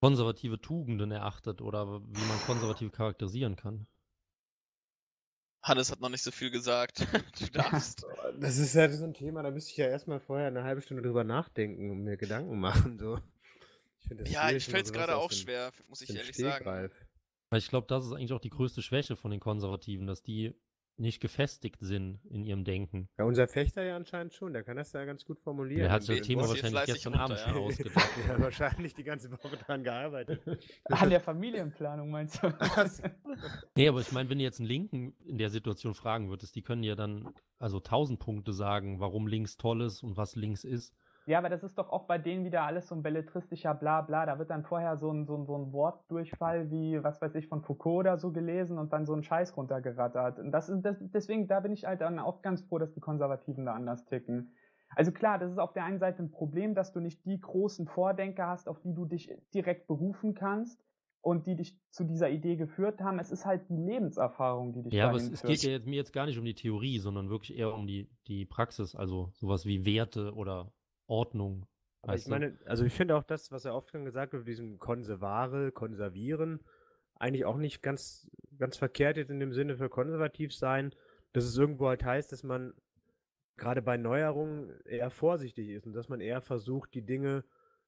[0.00, 3.86] konservative Tugenden erachtet oder wie man konservativ charakterisieren kann.
[5.64, 7.06] Hannes hat noch nicht so viel gesagt.
[7.40, 8.04] Du darfst.
[8.38, 11.02] Das ist ja so ein Thema, da müsste ich ja erstmal vorher eine halbe Stunde
[11.02, 12.98] drüber nachdenken und mir Gedanken machen.
[12.98, 13.18] So.
[14.00, 16.56] Ich find das ja, ich fällt es gerade auch dem- schwer, muss ich ehrlich sagen.
[16.56, 16.92] Stegreif.
[17.50, 20.54] Weil ich glaube, das ist eigentlich auch die größte Schwäche von den Konservativen, dass die
[20.96, 23.08] nicht gefestigt sind in ihrem Denken.
[23.18, 25.82] Ja, unser Fechter ja anscheinend schon, der kann das ja ganz gut formulieren.
[25.82, 27.60] Der hat den Thema wahrscheinlich gestern Abend schon ja.
[27.60, 28.10] ausgedacht.
[28.28, 30.42] Ja, wahrscheinlich die ganze Woche dran gearbeitet.
[30.84, 32.52] An der Familienplanung meinst du?
[33.76, 36.62] Nee, aber ich meine, wenn du jetzt einen Linken in der Situation fragen würdest, die
[36.62, 40.94] können ja dann also tausend Punkte sagen, warum links toll ist und was links ist.
[41.26, 44.26] Ja, aber das ist doch auch bei denen wieder alles so ein belletristischer Blabla.
[44.26, 47.48] Da wird dann vorher so ein, so, ein, so ein Wortdurchfall wie, was weiß ich,
[47.48, 50.38] von Foucault oder so gelesen und dann so ein Scheiß runtergerattert.
[50.38, 53.00] Und das ist, das, deswegen, da bin ich halt dann auch ganz froh, dass die
[53.00, 54.52] Konservativen da anders ticken.
[54.96, 57.86] Also klar, das ist auf der einen Seite ein Problem, dass du nicht die großen
[57.86, 60.84] Vordenker hast, auf die du dich direkt berufen kannst
[61.22, 63.18] und die dich zu dieser Idee geführt haben.
[63.18, 65.96] Es ist halt die Lebenserfahrung, die dich Ja, aber es, es geht ja jetzt, mir
[65.96, 69.64] jetzt gar nicht um die Theorie, sondern wirklich eher um die, die Praxis, also sowas
[69.64, 70.70] wie Werte oder
[71.06, 71.66] Ordnung.
[72.02, 74.48] Aber ich meine, also ich finde auch das, was er oft schon gesagt hat, mit
[74.48, 76.60] diesem Konservare, Konservieren,
[77.14, 80.94] eigentlich auch nicht ganz, ganz verkehrt jetzt in dem Sinne für konservativ sein,
[81.32, 82.74] dass es irgendwo halt heißt, dass man
[83.56, 87.44] gerade bei Neuerungen eher vorsichtig ist und dass man eher versucht, die Dinge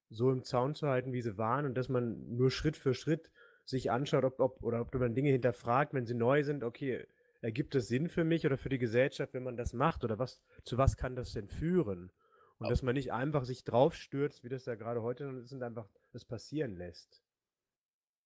[0.09, 3.31] so im Zaun zu halten, wie sie waren und dass man nur Schritt für Schritt
[3.65, 7.05] sich anschaut, ob, ob oder ob man Dinge hinterfragt, wenn sie neu sind, okay,
[7.41, 10.41] ergibt es Sinn für mich oder für die Gesellschaft, wenn man das macht oder was,
[10.65, 12.13] zu was kann das denn führen?
[12.59, 15.89] Und dass man nicht einfach sich draufstürzt, wie das ja gerade heute ist und einfach
[16.13, 17.23] das passieren lässt.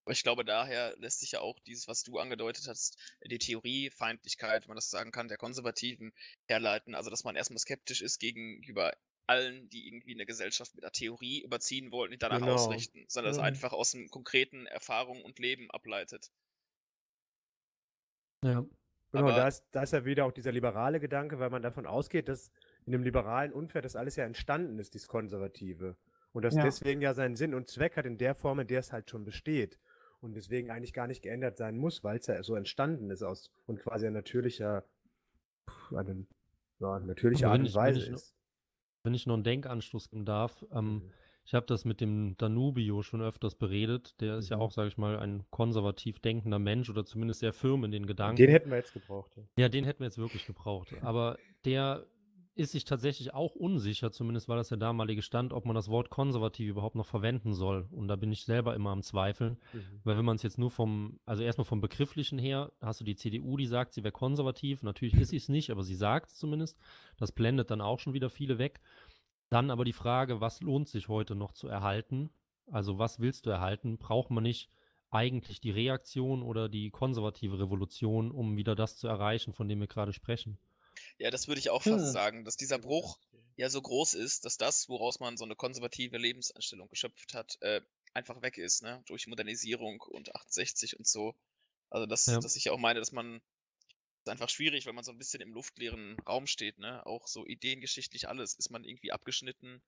[0.05, 4.63] Aber ich glaube, daher lässt sich ja auch dieses, was du angedeutet hast, die Theoriefeindlichkeit,
[4.63, 6.11] wenn man das sagen kann, der Konservativen
[6.47, 6.95] herleiten.
[6.95, 8.93] Also, dass man erstmal skeptisch ist gegenüber
[9.27, 12.53] allen, die irgendwie eine Gesellschaft mit einer Theorie überziehen wollen und danach Genau.
[12.53, 13.43] ausrichten, sondern es Mhm.
[13.43, 16.31] einfach aus dem konkreten Erfahrung und Leben ableitet.
[18.43, 18.65] Ja.
[19.13, 22.29] Genau, da ist, da ist ja wieder auch dieser liberale Gedanke, weil man davon ausgeht,
[22.29, 22.49] dass
[22.85, 25.95] in dem liberalen Umfeld das alles ja entstanden ist, dieses Konservative.
[26.33, 26.63] Und das Ja.
[26.63, 29.23] deswegen ja seinen Sinn und Zweck hat in der Form, in der es halt schon
[29.25, 29.79] besteht.
[30.21, 33.51] Und deswegen eigentlich gar nicht geändert sein muss, weil es ja so entstanden ist aus
[33.65, 34.85] und quasi ein natürlicher,
[35.95, 36.25] eine,
[36.79, 38.35] ja, natürliche Aber Art wenn und ich- wenn Weise ich noch- ist.
[39.03, 41.11] Wenn ich noch einen Denkanstoß geben darf, ähm, Mhm.
[41.43, 44.19] ich habe das mit dem Danubio schon öfters beredet.
[44.21, 44.61] Der ist ja Mhm.
[44.61, 48.35] auch, sage ich mal, ein konservativ denkender Mensch oder zumindest sehr firm in den Gedanken.
[48.35, 49.35] Den hätten wir jetzt gebraucht.
[49.35, 49.43] Ja.
[49.57, 50.93] Ja, den hätten wir jetzt wirklich gebraucht.
[51.01, 52.05] Aber der
[52.53, 56.09] ist sich tatsächlich auch unsicher, zumindest war das der damalige Stand, ob man das Wort
[56.09, 57.87] konservativ überhaupt noch verwenden soll.
[57.91, 59.57] Und da bin ich selber immer am Zweifeln.
[59.71, 60.01] Mhm.
[60.03, 63.15] Weil wenn man es jetzt nur vom, also erstmal vom Begrifflichen her, hast du die
[63.15, 64.83] CDU, die sagt, sie wäre konservativ.
[64.83, 66.77] Natürlich ist sie es nicht, aber sie sagt es zumindest.
[67.17, 68.81] Das blendet dann auch schon wieder viele weg.
[69.49, 72.31] Dann aber die Frage, was lohnt sich heute noch zu erhalten?
[72.69, 73.97] Also was willst du erhalten?
[73.97, 74.69] Braucht man nicht
[75.09, 79.87] eigentlich die Reaktion oder die konservative Revolution, um wieder das zu erreichen, von dem wir
[79.87, 80.57] gerade sprechen?
[81.19, 81.91] Ja, das würde ich auch Hm.
[81.91, 83.17] fast sagen, dass dieser Bruch
[83.55, 87.81] ja so groß ist, dass das, woraus man so eine konservative Lebenseinstellung geschöpft hat, äh,
[88.13, 89.01] einfach weg ist, ne?
[89.05, 91.33] Durch Modernisierung und 68 und so.
[91.89, 92.41] Also das, Ja.
[92.41, 93.41] dass ich ja auch meine, dass man
[94.25, 97.05] ist einfach schwierig, wenn man so ein bisschen im luftleeren Raum steht, ne?
[97.05, 99.83] Auch so ideengeschichtlich alles ist man irgendwie abgeschnitten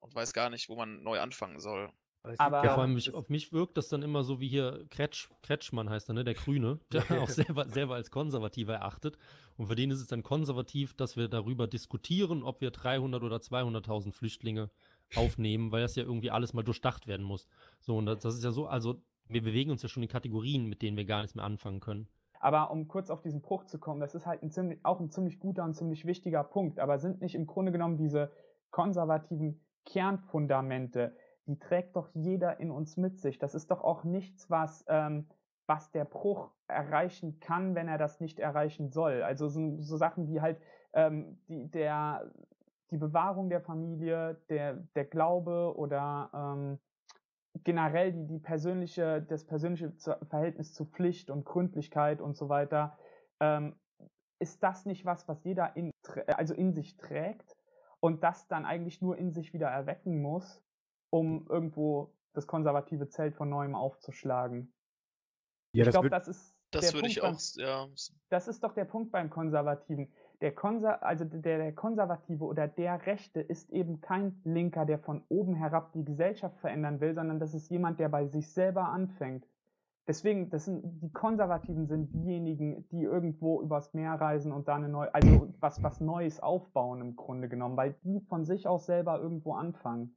[0.00, 1.92] und weiß gar nicht, wo man neu anfangen soll.
[2.38, 4.84] Aber Ja, vor allem mich, das- auf mich wirkt das dann immer so wie hier
[4.90, 6.24] Kretsch, Kretschmann heißt er, ne?
[6.24, 9.16] Der Grüne, der auch selber, selber als konservativ erachtet.
[9.56, 13.36] Und für den ist es dann konservativ, dass wir darüber diskutieren, ob wir 300 oder
[13.36, 14.70] 200.000 Flüchtlinge
[15.14, 17.46] aufnehmen, weil das ja irgendwie alles mal durchdacht werden muss.
[17.80, 20.66] So, und das, das ist ja so, also wir bewegen uns ja schon in Kategorien,
[20.66, 22.08] mit denen wir gar nichts mehr anfangen können.
[22.38, 25.10] Aber um kurz auf diesen Bruch zu kommen, das ist halt ein ziemlich, auch ein
[25.10, 26.78] ziemlich guter und ziemlich wichtiger Punkt.
[26.78, 28.30] Aber sind nicht im Grunde genommen diese
[28.70, 31.16] konservativen Kernfundamente,
[31.46, 33.38] die trägt doch jeder in uns mit sich.
[33.38, 35.26] Das ist doch auch nichts, was, ähm,
[35.66, 39.22] was der Bruch erreichen kann, wenn er das nicht erreichen soll.
[39.22, 40.60] Also so, so Sachen wie halt
[40.92, 42.30] ähm, die, der,
[42.90, 46.78] die Bewahrung der Familie, der, der Glaube oder ähm,
[47.64, 49.92] generell die, die persönliche, das persönliche
[50.28, 52.98] Verhältnis zu Pflicht und Gründlichkeit und so weiter,
[53.40, 53.76] ähm,
[54.38, 55.90] ist das nicht was, was jeder in,
[56.26, 57.56] also in sich trägt
[58.00, 60.62] und das dann eigentlich nur in sich wieder erwecken muss,
[61.18, 64.72] um irgendwo das konservative Zelt von neuem aufzuschlagen?
[65.72, 67.86] ja, ich das glaube, das ist Das der würde Punkt ich beim- auch, s- ja,
[68.28, 70.12] das ist doch der Punkt beim Konservativen.
[70.42, 75.22] Der, Konser also der, der Konservative oder der Rechte ist eben kein Linker, der von
[75.28, 79.46] oben herab die Gesellschaft verändern will, sondern das ist jemand, der bei sich selber anfängt.
[80.08, 84.88] Deswegen, das sind, die Konservativen sind diejenigen, die irgendwo übers Meer reisen und da eine
[84.88, 89.18] neue, also was, was Neues aufbauen im Grunde genommen, weil die von sich aus selber
[89.20, 90.16] irgendwo anfangen.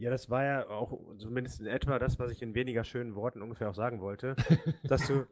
[0.00, 3.42] Ja, das war ja auch zumindest in etwa das, was ich in weniger schönen Worten
[3.42, 4.34] ungefähr auch sagen wollte,
[4.88, 5.26] dass du,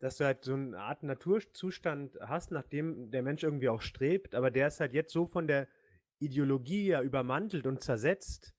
[0.00, 4.34] dass du halt so eine Art Naturzustand hast, nach dem der Mensch irgendwie auch strebt,
[4.34, 5.68] aber der ist halt jetzt so von der
[6.20, 8.54] Ideologie ja übermantelt und zersetzt,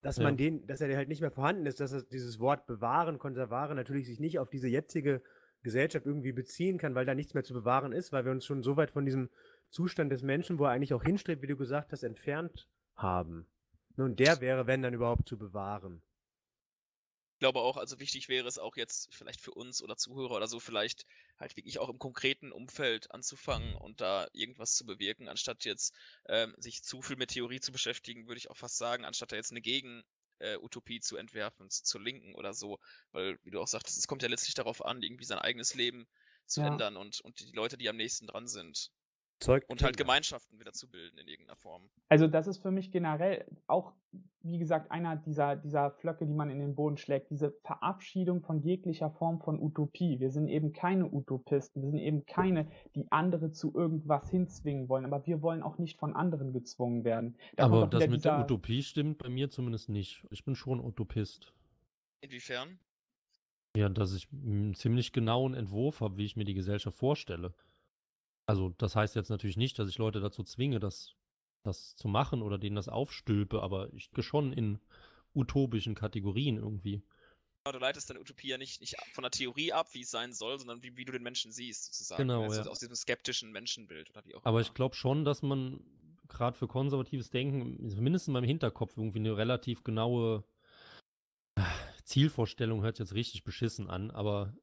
[0.00, 0.24] dass Ja.
[0.24, 3.76] man den, dass er halt nicht mehr vorhanden ist, dass es dieses Wort bewahren, konservaren
[3.76, 5.22] natürlich sich nicht auf diese jetzige
[5.62, 8.62] Gesellschaft irgendwie beziehen kann, weil da nichts mehr zu bewahren ist, weil wir uns schon
[8.62, 9.28] so weit von diesem
[9.68, 13.46] Zustand des Menschen, wo er eigentlich auch hinstrebt, wie du gesagt hast, entfernt haben.
[13.98, 16.02] Nun, der wäre, wenn dann überhaupt zu bewahren.
[17.36, 20.46] Ich glaube auch, also wichtig wäre es auch jetzt vielleicht für uns oder Zuhörer oder
[20.48, 21.04] so, vielleicht
[21.38, 25.94] halt wirklich auch im konkreten Umfeld anzufangen und da irgendwas zu bewirken, anstatt jetzt
[26.28, 29.36] ähm, sich zu viel mit Theorie zu beschäftigen, würde ich auch fast sagen, anstatt da
[29.36, 32.78] jetzt eine Gegen-Utopie zu entwerfen, zu, zur Linken oder so.
[33.12, 36.06] Weil, wie du auch sagtest, es kommt ja letztlich darauf an, irgendwie sein eigenes Leben
[36.46, 36.62] zu Ja.
[36.62, 38.90] ändern und, und die Leute, die am nächsten dran sind.
[39.40, 39.96] Zeugt Und halt.
[39.96, 41.88] Gemeinschaften wieder zu bilden in irgendeiner Form.
[42.08, 43.92] Also das ist für mich generell auch,
[44.42, 48.60] wie gesagt, einer dieser, dieser Flöcke, die man in den Boden schlägt, diese Verabschiedung von
[48.60, 50.18] jeglicher Form von Utopie.
[50.18, 55.04] Wir sind eben keine Utopisten, wir sind eben keine, die andere zu irgendwas hinzwingen wollen,
[55.04, 57.36] aber wir wollen auch nicht von anderen gezwungen werden.
[57.56, 60.26] Da Aber das mit der Utopie stimmt bei mir zumindest nicht.
[60.30, 61.52] Ich bin schon Utopist.
[62.20, 62.80] Inwiefern?
[63.76, 67.54] Ja, dass ich einen ziemlich genauen Entwurf habe, wie ich mir die Gesellschaft vorstelle.
[68.48, 71.14] Also, das heißt jetzt natürlich nicht, dass ich Leute dazu zwinge, das
[71.64, 74.80] das zu machen oder denen das aufstülpe, aber ich gehe schon in
[75.34, 77.02] utopischen Kategorien irgendwie.
[77.64, 80.58] Du leitest deine Utopie ja nicht, nicht von der Theorie ab, wie es sein soll,
[80.58, 82.22] sondern wie, wie du den Menschen siehst, sozusagen.
[82.22, 82.66] Genau, Also ja.
[82.66, 84.66] Aus diesem skeptischen Menschenbild oder wie auch Aber immer.
[84.66, 85.80] ich glaube schon, dass man
[86.28, 90.44] gerade für konservatives Denken, zumindest in meinem Hinterkopf, irgendwie eine relativ genaue
[91.56, 91.62] äh,
[92.04, 94.54] Zielvorstellung hört jetzt richtig beschissen an, aber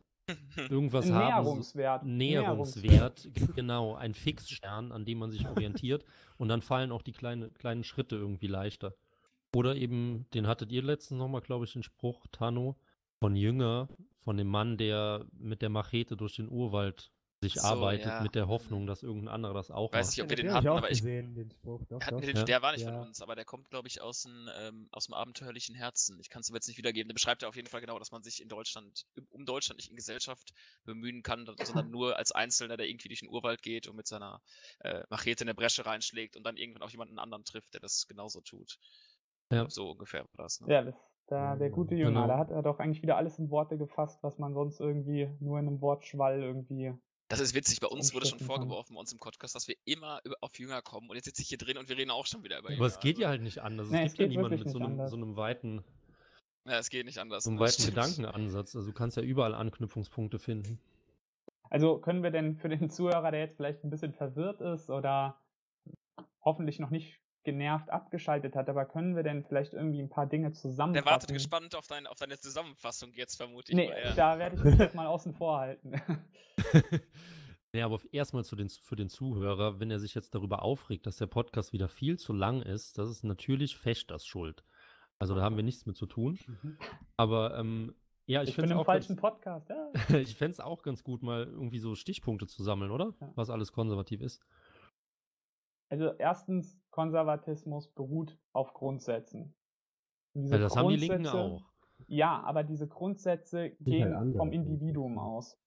[0.70, 1.44] irgendwas Ein haben.
[1.44, 2.06] Näherungswert.
[2.06, 6.06] Näherungswert, genau, ein Fixstern, an dem man sich orientiert
[6.38, 8.96] und dann fallen auch die kleine, kleinen Schritte irgendwie leichter.
[9.54, 12.78] Oder eben, den hattet ihr letztens nochmal, glaube ich, den Spruch, Tano,
[13.20, 13.88] von Jünger,
[14.24, 17.12] von dem Mann, der mit der Machete durch den Urwald
[17.50, 18.22] sich So, arbeitet, ja.
[18.22, 20.18] mit der Hoffnung, dass irgendein anderer das auch Weiß macht.
[20.18, 21.82] nicht, ob wir den den hatten, aber ich gesehen, den Spruch.
[21.90, 22.22] Doch, hatten doch.
[22.22, 22.44] wir den, Ja.
[22.44, 22.92] der war nicht Ja.
[22.92, 26.20] von uns, aber der kommt, glaube ich, aus, dem, ähm, aus dem abenteuerlichen Herzen.
[26.20, 27.08] Ich kann es aber jetzt nicht wiedergeben.
[27.10, 29.90] Der beschreibt ja auf jeden Fall genau, dass man sich in Deutschland, um Deutschland nicht
[29.90, 33.96] in Gesellschaft bemühen kann, sondern nur als Einzelner, der irgendwie durch den Urwald geht und
[33.96, 34.42] mit seiner
[34.80, 38.06] äh, Machete in eine Bresche reinschlägt und dann irgendwann auch jemanden anderen trifft, der das
[38.08, 38.78] genauso tut.
[39.52, 39.70] Ja.
[39.70, 40.60] So ungefähr war das.
[40.62, 40.74] Ne?
[40.74, 40.96] Ja, das,
[41.28, 42.28] da, der gute Jünger, Genau.
[42.28, 45.60] da hat er doch eigentlich wieder alles in Worte gefasst, was man sonst irgendwie nur
[45.60, 46.94] in einem Wortschwall irgendwie.
[47.28, 50.22] Das ist witzig, bei uns wurde schon vorgeworfen, bei uns im Podcast, dass wir immer
[50.42, 52.60] auf Jünger kommen und jetzt sitze ich hier drin und wir reden auch schon wieder
[52.60, 52.82] über Jünger.
[52.82, 53.90] Aber es geht ja also, halt nicht anders.
[53.90, 55.84] Nee, es es gibt ja niemanden mit so einem, so einem weiten,
[56.66, 57.44] Ja, es geht nicht anders.
[57.46, 57.84] so einem weiten.
[57.84, 58.76] Gedankenansatz.
[58.76, 60.80] Also du kannst ja überall Anknüpfungspunkte finden.
[61.70, 65.42] Also können wir denn für den Zuhörer, der jetzt vielleicht ein bisschen verwirrt ist oder
[66.42, 70.52] hoffentlich noch nicht genervt abgeschaltet hat, aber können wir denn vielleicht irgendwie ein paar Dinge
[70.52, 71.06] zusammenfassen?
[71.06, 73.78] Der wartet gespannt auf, dein, auf deine Zusammenfassung jetzt, vermute ich.
[73.78, 74.14] Nee, mal, ja.
[74.14, 75.94] da werde ich mich jetzt mal außen vor halten.
[77.76, 81.18] Nee, aber erstmal zu den, für den Zuhörer, wenn er sich jetzt darüber aufregt, dass
[81.18, 84.64] der Podcast wieder viel zu lang ist, das ist natürlich Fechters Schuld.
[85.20, 86.40] Also da haben wir nichts mit zu tun.
[87.18, 87.94] Aber ähm,
[88.28, 89.70] ja, ich, Ich, bin im auch falschen ganz, Podcast.
[89.70, 89.92] Ja.
[90.18, 93.14] ich fände es auch ganz gut, mal irgendwie so Stichpunkte zu sammeln, oder?
[93.20, 93.32] Ja.
[93.36, 94.42] Was alles konservativ ist.
[95.90, 99.54] Also erstens, Konservatismus beruht auf Grundsätzen.
[100.34, 101.64] Weil das haben die Linken Grundsätze- auch.
[102.08, 104.52] Ja, aber diese Grundsätze gehen halt anders, vom?
[104.52, 105.58] Individuum aus.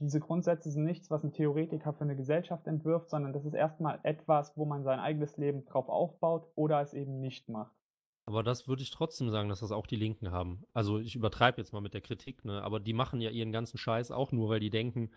[0.00, 4.00] Diese Grundsätze sind nichts, was ein Theoretiker für eine Gesellschaft entwirft, sondern das ist erstmal
[4.02, 7.74] etwas, wo man sein eigenes Leben drauf aufbaut oder es eben nicht macht.
[8.26, 10.64] Aber das würde ich trotzdem sagen, dass das auch die Linken haben.
[10.74, 12.62] Also ich übertreibe jetzt mal mit der Kritik, ne?
[12.62, 15.10] Aber die machen ja ihren ganzen Scheiß auch nur, weil die denken,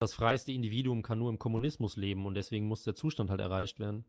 [0.00, 3.78] das freieste Individuum kann nur im Kommunismus leben und deswegen muss der Zustand halt erreicht
[3.78, 4.06] werden.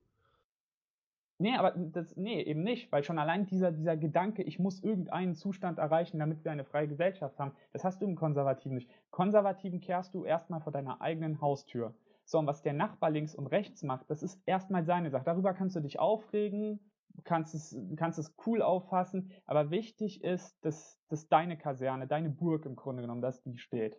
[1.37, 5.35] Nee, aber das, nee, eben nicht, weil schon allein dieser, dieser Gedanke, ich muss irgendeinen
[5.35, 8.89] Zustand erreichen, damit wir eine freie Gesellschaft haben, das hast du im Konservativen nicht.
[9.09, 11.93] Konservativen kehrst du erstmal vor deiner eigenen Haustür.
[12.25, 15.25] So, und was der Nachbar links und rechts macht, das ist erstmal seine Sache.
[15.25, 16.79] Darüber kannst du dich aufregen,
[17.25, 22.65] kannst es, kannst es cool auffassen, aber wichtig ist, dass, dass deine Kaserne, deine Burg
[22.65, 23.97] im Grunde genommen, dass die steht.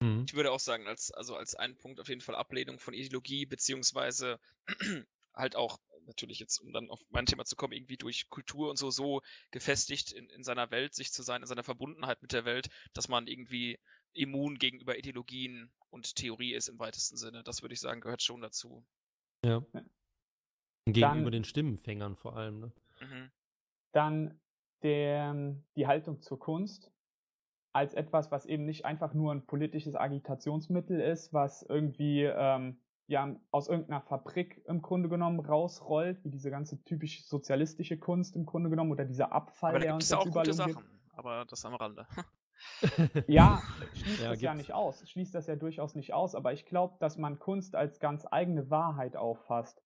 [0.00, 0.24] Mhm.
[0.26, 3.46] Ich würde auch sagen, als, also als einen Punkt auf jeden Fall Ablehnung von Ideologie,
[3.46, 4.38] beziehungsweise
[5.34, 8.76] halt auch, natürlich jetzt, um dann auf mein Thema zu kommen, irgendwie durch Kultur und
[8.76, 9.20] so, so
[9.50, 13.08] gefestigt in, in seiner Welt sich zu sein, in seiner Verbundenheit mit der Welt, dass
[13.08, 13.78] man irgendwie
[14.14, 17.42] immun gegenüber Ideologien und Theorie ist im weitesten Sinne.
[17.44, 18.86] Das würde ich sagen, gehört schon dazu.
[19.44, 19.62] Ja.
[20.86, 22.72] Gegenüber Dann- den Stimmenfängern vor allem, ne?
[23.00, 23.30] Mhm.
[23.92, 24.40] Dann
[24.82, 26.90] der, die Haltung zur Kunst
[27.78, 33.36] als etwas, was eben nicht einfach nur ein politisches Agitationsmittel ist, was irgendwie ähm, ja,
[33.52, 38.68] aus irgendeiner Fabrik im Grunde genommen rausrollt, wie diese ganze typisch sozialistische Kunst im Grunde
[38.68, 40.56] genommen oder dieser Abfall, Aber da der uns ja jetzt auch überall gute.
[40.56, 42.06] Sachen, aber das am Rande.
[43.28, 43.62] Ja,
[43.94, 44.56] schließt Ja, das ja gibt's.
[44.56, 45.08] nicht aus.
[45.08, 48.70] Schließt das ja durchaus nicht aus, aber ich glaube, dass man Kunst als ganz eigene
[48.70, 49.82] Wahrheit auffasst.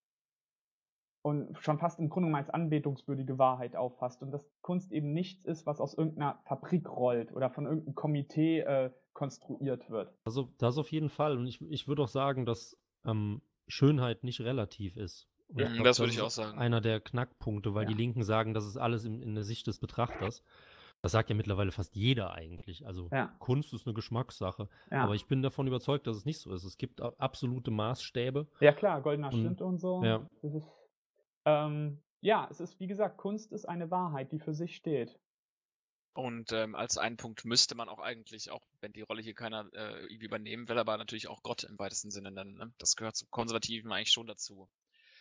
[1.23, 4.23] Und schon fast im Grunde genommen als anbetungswürdige Wahrheit auffasst.
[4.23, 8.61] Und dass Kunst eben nichts ist, was aus irgendeiner Fabrik rollt oder von irgendeinem Komitee
[8.61, 10.13] äh, konstruiert wird.
[10.25, 11.37] Also das auf jeden Fall.
[11.39, 15.29] Und ich, ich würde auch sagen, dass ähm, Schönheit nicht relativ ist.
[15.49, 16.59] Und Ja, ich glaub, das würde ich auch sagen.
[16.59, 17.89] Einer der Knackpunkte, weil Ja.
[17.91, 20.43] die Linken sagen, das ist alles in, in der Sicht des Betrachters.
[21.03, 22.85] Das sagt ja mittlerweile fast jeder eigentlich.
[22.87, 23.33] Also Ja.
[23.39, 24.69] Kunst ist eine Geschmackssache.
[24.91, 26.65] Ja, Aber ich bin davon überzeugt, dass es nicht so ist.
[26.65, 28.47] Es gibt absolute Maßstäbe.
[28.61, 30.03] ja klar, goldener Und- Schnitt und so.
[30.03, 30.27] ja.
[30.43, 30.69] Das ist,
[31.45, 35.19] ähm, ja, es ist, wie gesagt, Kunst ist eine Wahrheit, die für sich steht.
[36.15, 39.69] Und ähm, als einen Punkt müsste man auch eigentlich, auch wenn die Rolle hier keiner
[39.73, 42.55] äh, irgendwie übernehmen will, aber natürlich auch Gott im weitesten Sinne nennen.
[42.55, 42.73] Ne?
[42.79, 44.69] Das gehört zum Konservativen eigentlich schon dazu.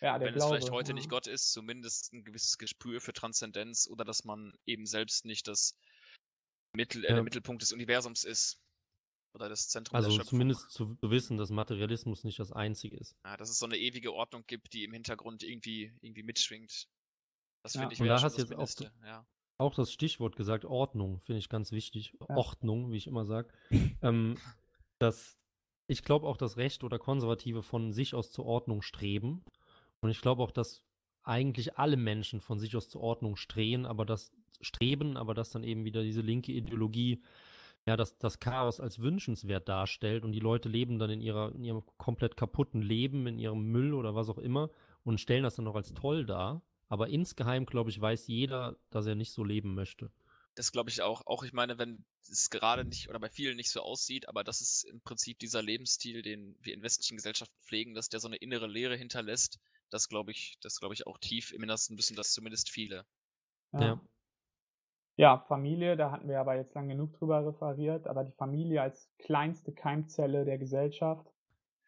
[0.01, 0.95] Ja, wenn es Glaube, vielleicht heute ja.
[0.95, 5.47] nicht Gott ist, zumindest ein gewisses Gespür für Transzendenz oder dass man eben selbst nicht
[5.47, 5.78] das
[6.74, 7.13] Mittel, äh, Ja.
[7.15, 8.59] der Mittelpunkt des Universums ist.
[9.34, 10.29] Oder das Zentrum der Also Schöpfung.
[10.29, 13.15] zumindest zu wissen, dass Materialismus nicht das Einzige ist.
[13.25, 16.88] Ja, dass es so eine ewige Ordnung gibt, die im Hintergrund irgendwie, irgendwie mitschwingt.
[17.63, 17.82] Das Ja.
[17.82, 18.91] finde ich Und da hast das du jetzt auch.
[19.05, 19.25] Ja.
[19.57, 22.13] Auch das Stichwort gesagt, Ordnung, finde ich ganz wichtig.
[22.27, 22.36] Ja.
[22.36, 23.49] Ordnung, wie ich immer sage.
[24.01, 24.38] ähm,
[24.99, 25.38] dass
[25.88, 29.43] ich glaube auch, dass Recht oder Konservative von sich aus zur Ordnung streben.
[30.01, 30.84] Und ich glaube auch, dass
[31.23, 35.63] eigentlich alle Menschen von sich aus zur Ordnung streben, aber das streben, aber dass dann
[35.63, 37.21] eben wieder diese linke Ideologie
[37.86, 41.63] ja, das, das Chaos als wünschenswert darstellt und die Leute leben dann in, ihrer, in
[41.63, 44.69] ihrem komplett kaputten Leben, in ihrem Müll oder was auch immer
[45.03, 46.61] und stellen das dann noch als toll dar.
[46.89, 50.11] Aber insgeheim, glaube ich, weiß jeder, dass er nicht so leben möchte.
[50.55, 51.25] Das glaube ich auch.
[51.25, 54.59] Auch ich meine, wenn es gerade nicht oder bei vielen nicht so aussieht, aber das
[54.59, 58.36] ist im Prinzip dieser Lebensstil, den wir in westlichen Gesellschaften pflegen, dass der so eine
[58.36, 59.59] innere Leere hinterlässt,
[59.89, 63.05] das glaube ich, das glaube ich auch tief im Innersten wissen das zumindest viele.
[63.71, 63.82] Ja.
[63.82, 64.01] ja.
[65.18, 69.12] Ja, Familie, da hatten wir aber jetzt lang genug drüber referiert, aber die Familie als
[69.20, 71.32] kleinste Keimzelle der Gesellschaft.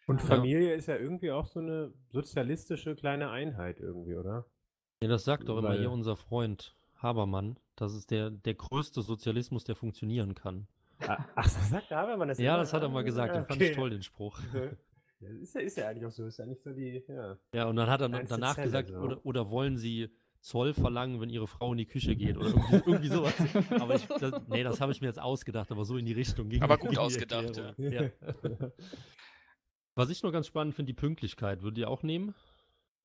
[0.05, 0.75] Und Familie ja.
[0.75, 4.45] ist ja irgendwie auch so eine sozialistische kleine Einheit irgendwie, oder?
[5.01, 7.57] Ja, das sagt doch immer hier unser Freund Habermann.
[7.75, 10.67] Das ist der, der größte Sozialismus, der funktionieren kann.
[10.99, 13.35] Ach, das sagt Habermann das Ja, das hat er mal gesagt.
[13.35, 14.39] Den fand ich toll, den Spruch.
[15.19, 16.25] Ja, ist, ja, ist ja eigentlich auch so.
[16.25, 17.01] Ist ja nicht so die.
[17.07, 18.97] Ja, ja und dann hat er danach Zelle, gesagt, so.
[18.97, 20.09] oder, oder wollen Sie
[20.43, 23.33] Zoll verlangen, wenn ihre Frau in die Küche geht oder irgendwie, irgendwie sowas.
[23.79, 26.49] Aber ich, das, nee, das habe ich mir jetzt ausgedacht, aber so in die Richtung
[26.49, 27.73] ging Aber gut ausgedacht, ja.
[27.77, 28.09] ja.
[29.95, 31.61] Was ich nur ganz spannend finde, die Pünktlichkeit.
[31.61, 32.35] Würdet ihr auch nehmen?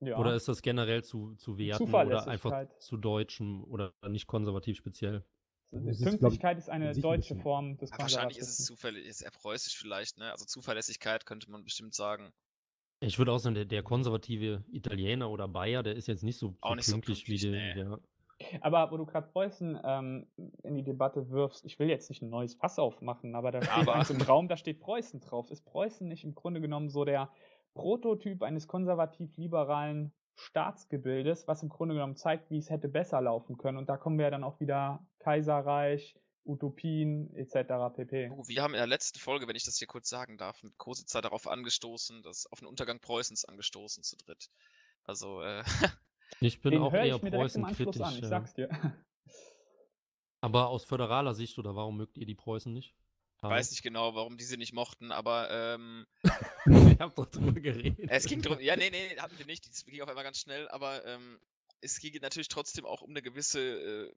[0.00, 0.18] Ja.
[0.18, 5.24] Oder ist das generell zu, zu werten oder einfach zu deutschem oder nicht konservativ speziell?
[5.70, 9.76] Pünktlichkeit ist, ist eine deutsche Form des ja, Wahrscheinlich ist es zufällig, ist eher preußisch
[9.76, 10.30] vielleicht, ne?
[10.32, 12.32] Also Zuverlässigkeit könnte man bestimmt sagen.
[13.00, 16.56] Ich würde auch sagen, der, der, konservative Italiener oder Bayer, der ist jetzt nicht so,
[16.62, 17.88] so nicht pünktlich, so pünktlich wie der.
[17.88, 17.96] Nee.
[18.60, 20.26] Aber wo du gerade Preußen ähm,
[20.62, 23.88] in die Debatte wirfst, ich will jetzt nicht ein neues Fass aufmachen, aber da steht
[23.88, 24.10] aber.
[24.10, 25.50] im Raum, da steht Preußen drauf.
[25.50, 27.30] Ist Preußen nicht im Grunde genommen so der
[27.74, 33.76] Prototyp eines konservativ-liberalen Staatsgebildes, was im Grunde genommen zeigt, wie es hätte besser laufen können?
[33.76, 36.16] Und da kommen wir ja dann auch wieder Kaiserreich,
[36.48, 37.94] Utopien etc.
[37.94, 38.30] pp.
[38.30, 40.76] Oh, wir haben in der letzten Folge, wenn ich das hier kurz sagen darf, mit
[40.78, 44.50] Kositzer darauf angestoßen, dass auf den Untergang Preußens angestoßen zu dritt.
[45.04, 45.62] Also, äh,
[46.40, 48.02] Ich bin Den auch eher Preußen-kritisch.
[48.12, 48.28] Ich ja.
[48.28, 48.68] sag's dir.
[50.40, 52.94] Aber aus föderaler Sicht oder warum mögt ihr die Preußen nicht?
[53.38, 56.06] Ich weiß nicht genau, warum die sie nicht mochten, aber ähm,
[56.92, 58.08] ich hab doch drüber geredet.
[58.08, 58.60] Es ging drüber.
[58.60, 59.68] Ja, nee, nee, hatten wir nicht.
[59.68, 61.38] Das ging auf einmal ganz schnell, aber ähm,
[61.80, 64.12] es ging natürlich trotzdem auch um eine gewisse äh,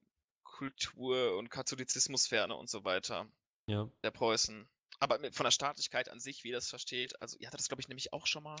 [0.62, 3.26] Kultur- und Katholizismusferne und so weiter.
[3.66, 3.90] Ja.
[4.04, 4.68] Der Preußen.
[5.00, 7.80] Aber von der Staatlichkeit an sich, wie ihr das versteht, also ihr hattet das, glaube
[7.80, 8.56] ich, nämlich auch schon mal.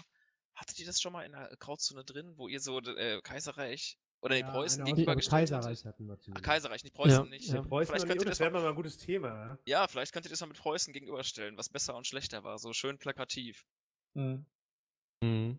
[0.54, 4.36] Hattet ihr das schon mal in der Grauzone drin, wo ihr so äh, Kaiserreich oder
[4.36, 7.48] ja, die Preußen gegenübergestellt Kaiserreich hatten wir Ach, Kaiserreich, nicht Preußen ja, nicht.
[7.48, 7.62] Ja.
[7.62, 9.58] Preußen vielleicht könnt ihr das, das wäre mal ein gutes Thema.
[9.64, 12.58] Ja, vielleicht könnt ihr das mal mit Preußen gegenüberstellen, was besser und schlechter war.
[12.58, 13.64] So schön plakativ.
[14.14, 14.44] Mhm.
[15.22, 15.58] Mhm.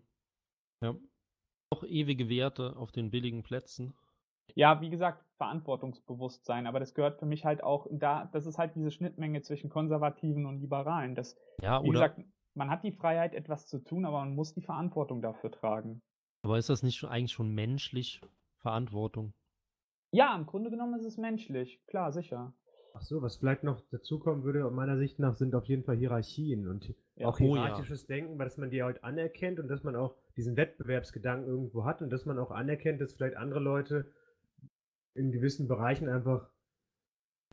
[0.82, 0.94] Ja.
[1.70, 3.94] Auch ewige Werte auf den billigen Plätzen.
[4.54, 8.76] Ja, wie gesagt, Verantwortungsbewusstsein, aber das gehört für mich halt auch da, das ist halt
[8.76, 11.14] diese Schnittmenge zwischen Konservativen und Liberalen.
[11.14, 12.20] Das, ja, wie gesagt,
[12.54, 16.02] man hat die Freiheit, etwas zu tun, aber man muss die Verantwortung dafür tragen.
[16.42, 18.20] Aber ist das nicht schon, eigentlich schon menschlich,
[18.58, 19.34] Verantwortung?
[20.12, 22.54] Ja, im Grunde genommen ist es menschlich, klar, sicher.
[22.96, 26.68] Ach so, was vielleicht noch dazukommen würde, meiner Sicht nach, sind auf jeden Fall Hierarchien
[26.68, 27.26] und ja.
[27.26, 28.16] auch hierarchisches oh, ja.
[28.16, 32.10] Denken, dass man die halt anerkennt und dass man auch diesen Wettbewerbsgedanken irgendwo hat und
[32.10, 34.12] dass man auch anerkennt, dass vielleicht andere Leute
[35.14, 36.48] in gewissen Bereichen einfach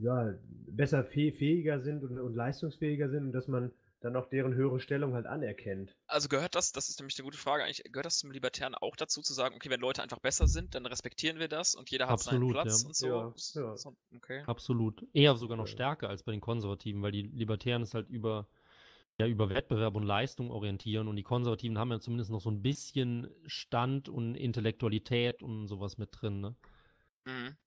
[0.01, 0.33] ja,
[0.67, 5.13] besser fähiger sind und, und leistungsfähiger sind und dass man dann auch deren höhere Stellung
[5.13, 5.95] halt anerkennt.
[6.07, 8.95] Also gehört das, das ist nämlich eine gute Frage eigentlich, gehört das zum Libertären auch
[8.95, 12.05] dazu zu sagen, okay, wenn Leute einfach besser sind, dann respektieren wir das und jeder
[12.05, 12.87] hat Absolut, seinen Platz ja.
[12.87, 13.59] und so.
[13.59, 14.17] Ja, ja.
[14.17, 14.43] Okay.
[14.47, 15.05] Absolut.
[15.13, 18.47] Eher sogar noch stärker als bei den Konservativen, weil die Libertären es halt über,
[19.19, 22.63] ja, über Wettbewerb und Leistung orientieren und die Konservativen haben ja zumindest noch so ein
[22.63, 26.55] bisschen Stand und Intellektualität und sowas mit drin, ne?
[27.25, 27.57] Mhm.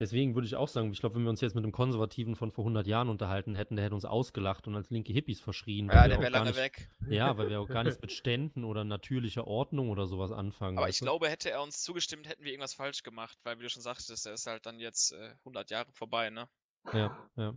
[0.00, 2.50] Deswegen würde ich auch sagen, ich glaube, wenn wir uns jetzt mit einem Konservativen von
[2.50, 5.88] vor 100 Jahren unterhalten hätten, der hätte uns ausgelacht und als linke Hippies verschrien.
[5.88, 6.88] Ja, der wäre lange nicht, weg.
[7.06, 10.78] Ja, weil wir auch gar nichts mit Ständen oder natürlicher Ordnung oder sowas anfangen.
[10.78, 11.04] Aber ich du?
[11.04, 14.24] glaube, hätte er uns zugestimmt, hätten wir irgendwas falsch gemacht, weil, wie du schon sagtest,
[14.24, 16.48] er ist halt dann jetzt äh, 100 Jahre vorbei, ne?
[16.94, 17.54] Ja, ja.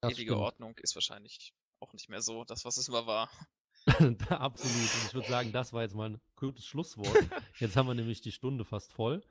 [0.00, 0.40] Das Ewige stimmt.
[0.40, 3.30] Ordnung ist wahrscheinlich auch nicht mehr so, das, was es immer war.
[4.30, 4.94] Absolut.
[4.94, 7.06] Und ich würde sagen, das war jetzt mal ein gutes Schlusswort.
[7.58, 9.22] Jetzt haben wir nämlich die Stunde fast voll.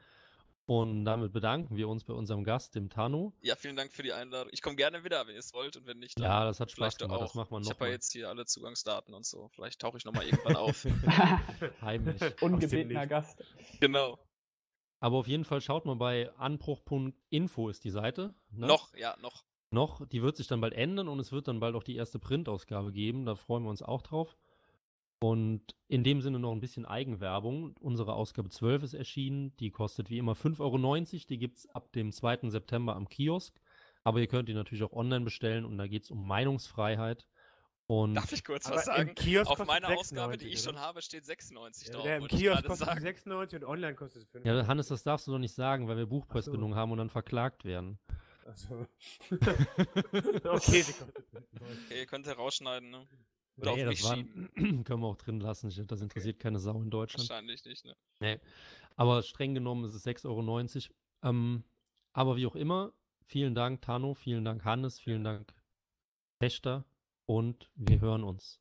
[0.69, 3.33] Und damit bedanken wir uns bei unserem Gast, dem Tano.
[3.41, 4.53] Ja, vielen Dank für die Einladung.
[4.53, 6.69] Ich komme gerne wieder, wenn ihr es wollt und wenn nicht, dann Ja, das hat
[6.69, 7.21] Spaß gemacht, auch.
[7.23, 9.47] das machen wir noch Ich habe ja jetzt hier alle Zugangsdaten und so.
[9.47, 10.85] Vielleicht tauche ich nochmal irgendwann auf.
[11.81, 12.21] Heimlich.
[12.43, 13.43] Ungebetener Gast.
[13.79, 14.19] Genau.
[14.99, 18.35] Aber auf jeden Fall schaut mal bei anbruch.info ist die Seite.
[18.51, 18.67] Ne?
[18.67, 19.45] Noch, ja, noch.
[19.71, 22.19] Noch, die wird sich dann bald ändern und es wird dann bald auch die erste
[22.19, 23.25] Printausgabe geben.
[23.25, 24.37] Da freuen wir uns auch drauf.
[25.21, 27.75] Und in dem Sinne noch ein bisschen Eigenwerbung.
[27.81, 29.55] Unsere Ausgabe 12 ist erschienen.
[29.57, 31.25] Die kostet wie immer 5,90 Euro.
[31.29, 32.49] Die gibt es ab dem 2.
[32.49, 33.59] September am Kiosk.
[34.03, 37.27] Aber ihr könnt die natürlich auch online bestellen und da geht es um Meinungsfreiheit.
[37.87, 39.15] Und Darf ich kurz was im sagen?
[39.15, 40.81] Kiosk Auf kostet meiner Ausgabe, die 96, ich schon oder?
[40.85, 42.03] habe, steht 96 Ja, drauf.
[42.03, 43.01] der im Kiosk kostet sagen.
[43.01, 44.45] 96 und online kostet es 5.
[44.45, 47.65] ja, Hannes, das darfst du doch nicht sagen, weil wir Buchpreisbindung haben und dann verklagt
[47.65, 47.99] werden.
[48.45, 48.85] Achso.
[49.31, 51.85] okay, sie kostet 95.
[51.85, 53.07] Okay, ihr könnt ihr rausschneiden, ne?
[53.61, 54.83] Oder Nee, auf das mich war, schieben.
[54.83, 55.69] können wir auch drin lassen.
[55.87, 57.29] Das interessiert keine Sau in Deutschland.
[57.29, 57.95] Wahrscheinlich nicht, ne?
[58.19, 58.39] Nee.
[58.95, 61.29] Aber streng genommen ist es 6,90 Euro.
[61.29, 61.63] Ähm,
[62.13, 62.93] aber wie auch immer,
[63.25, 65.53] vielen Dank, Tano, vielen Dank, Hannes, vielen Dank,
[66.39, 66.85] Pechter
[67.25, 68.59] und wir hören uns.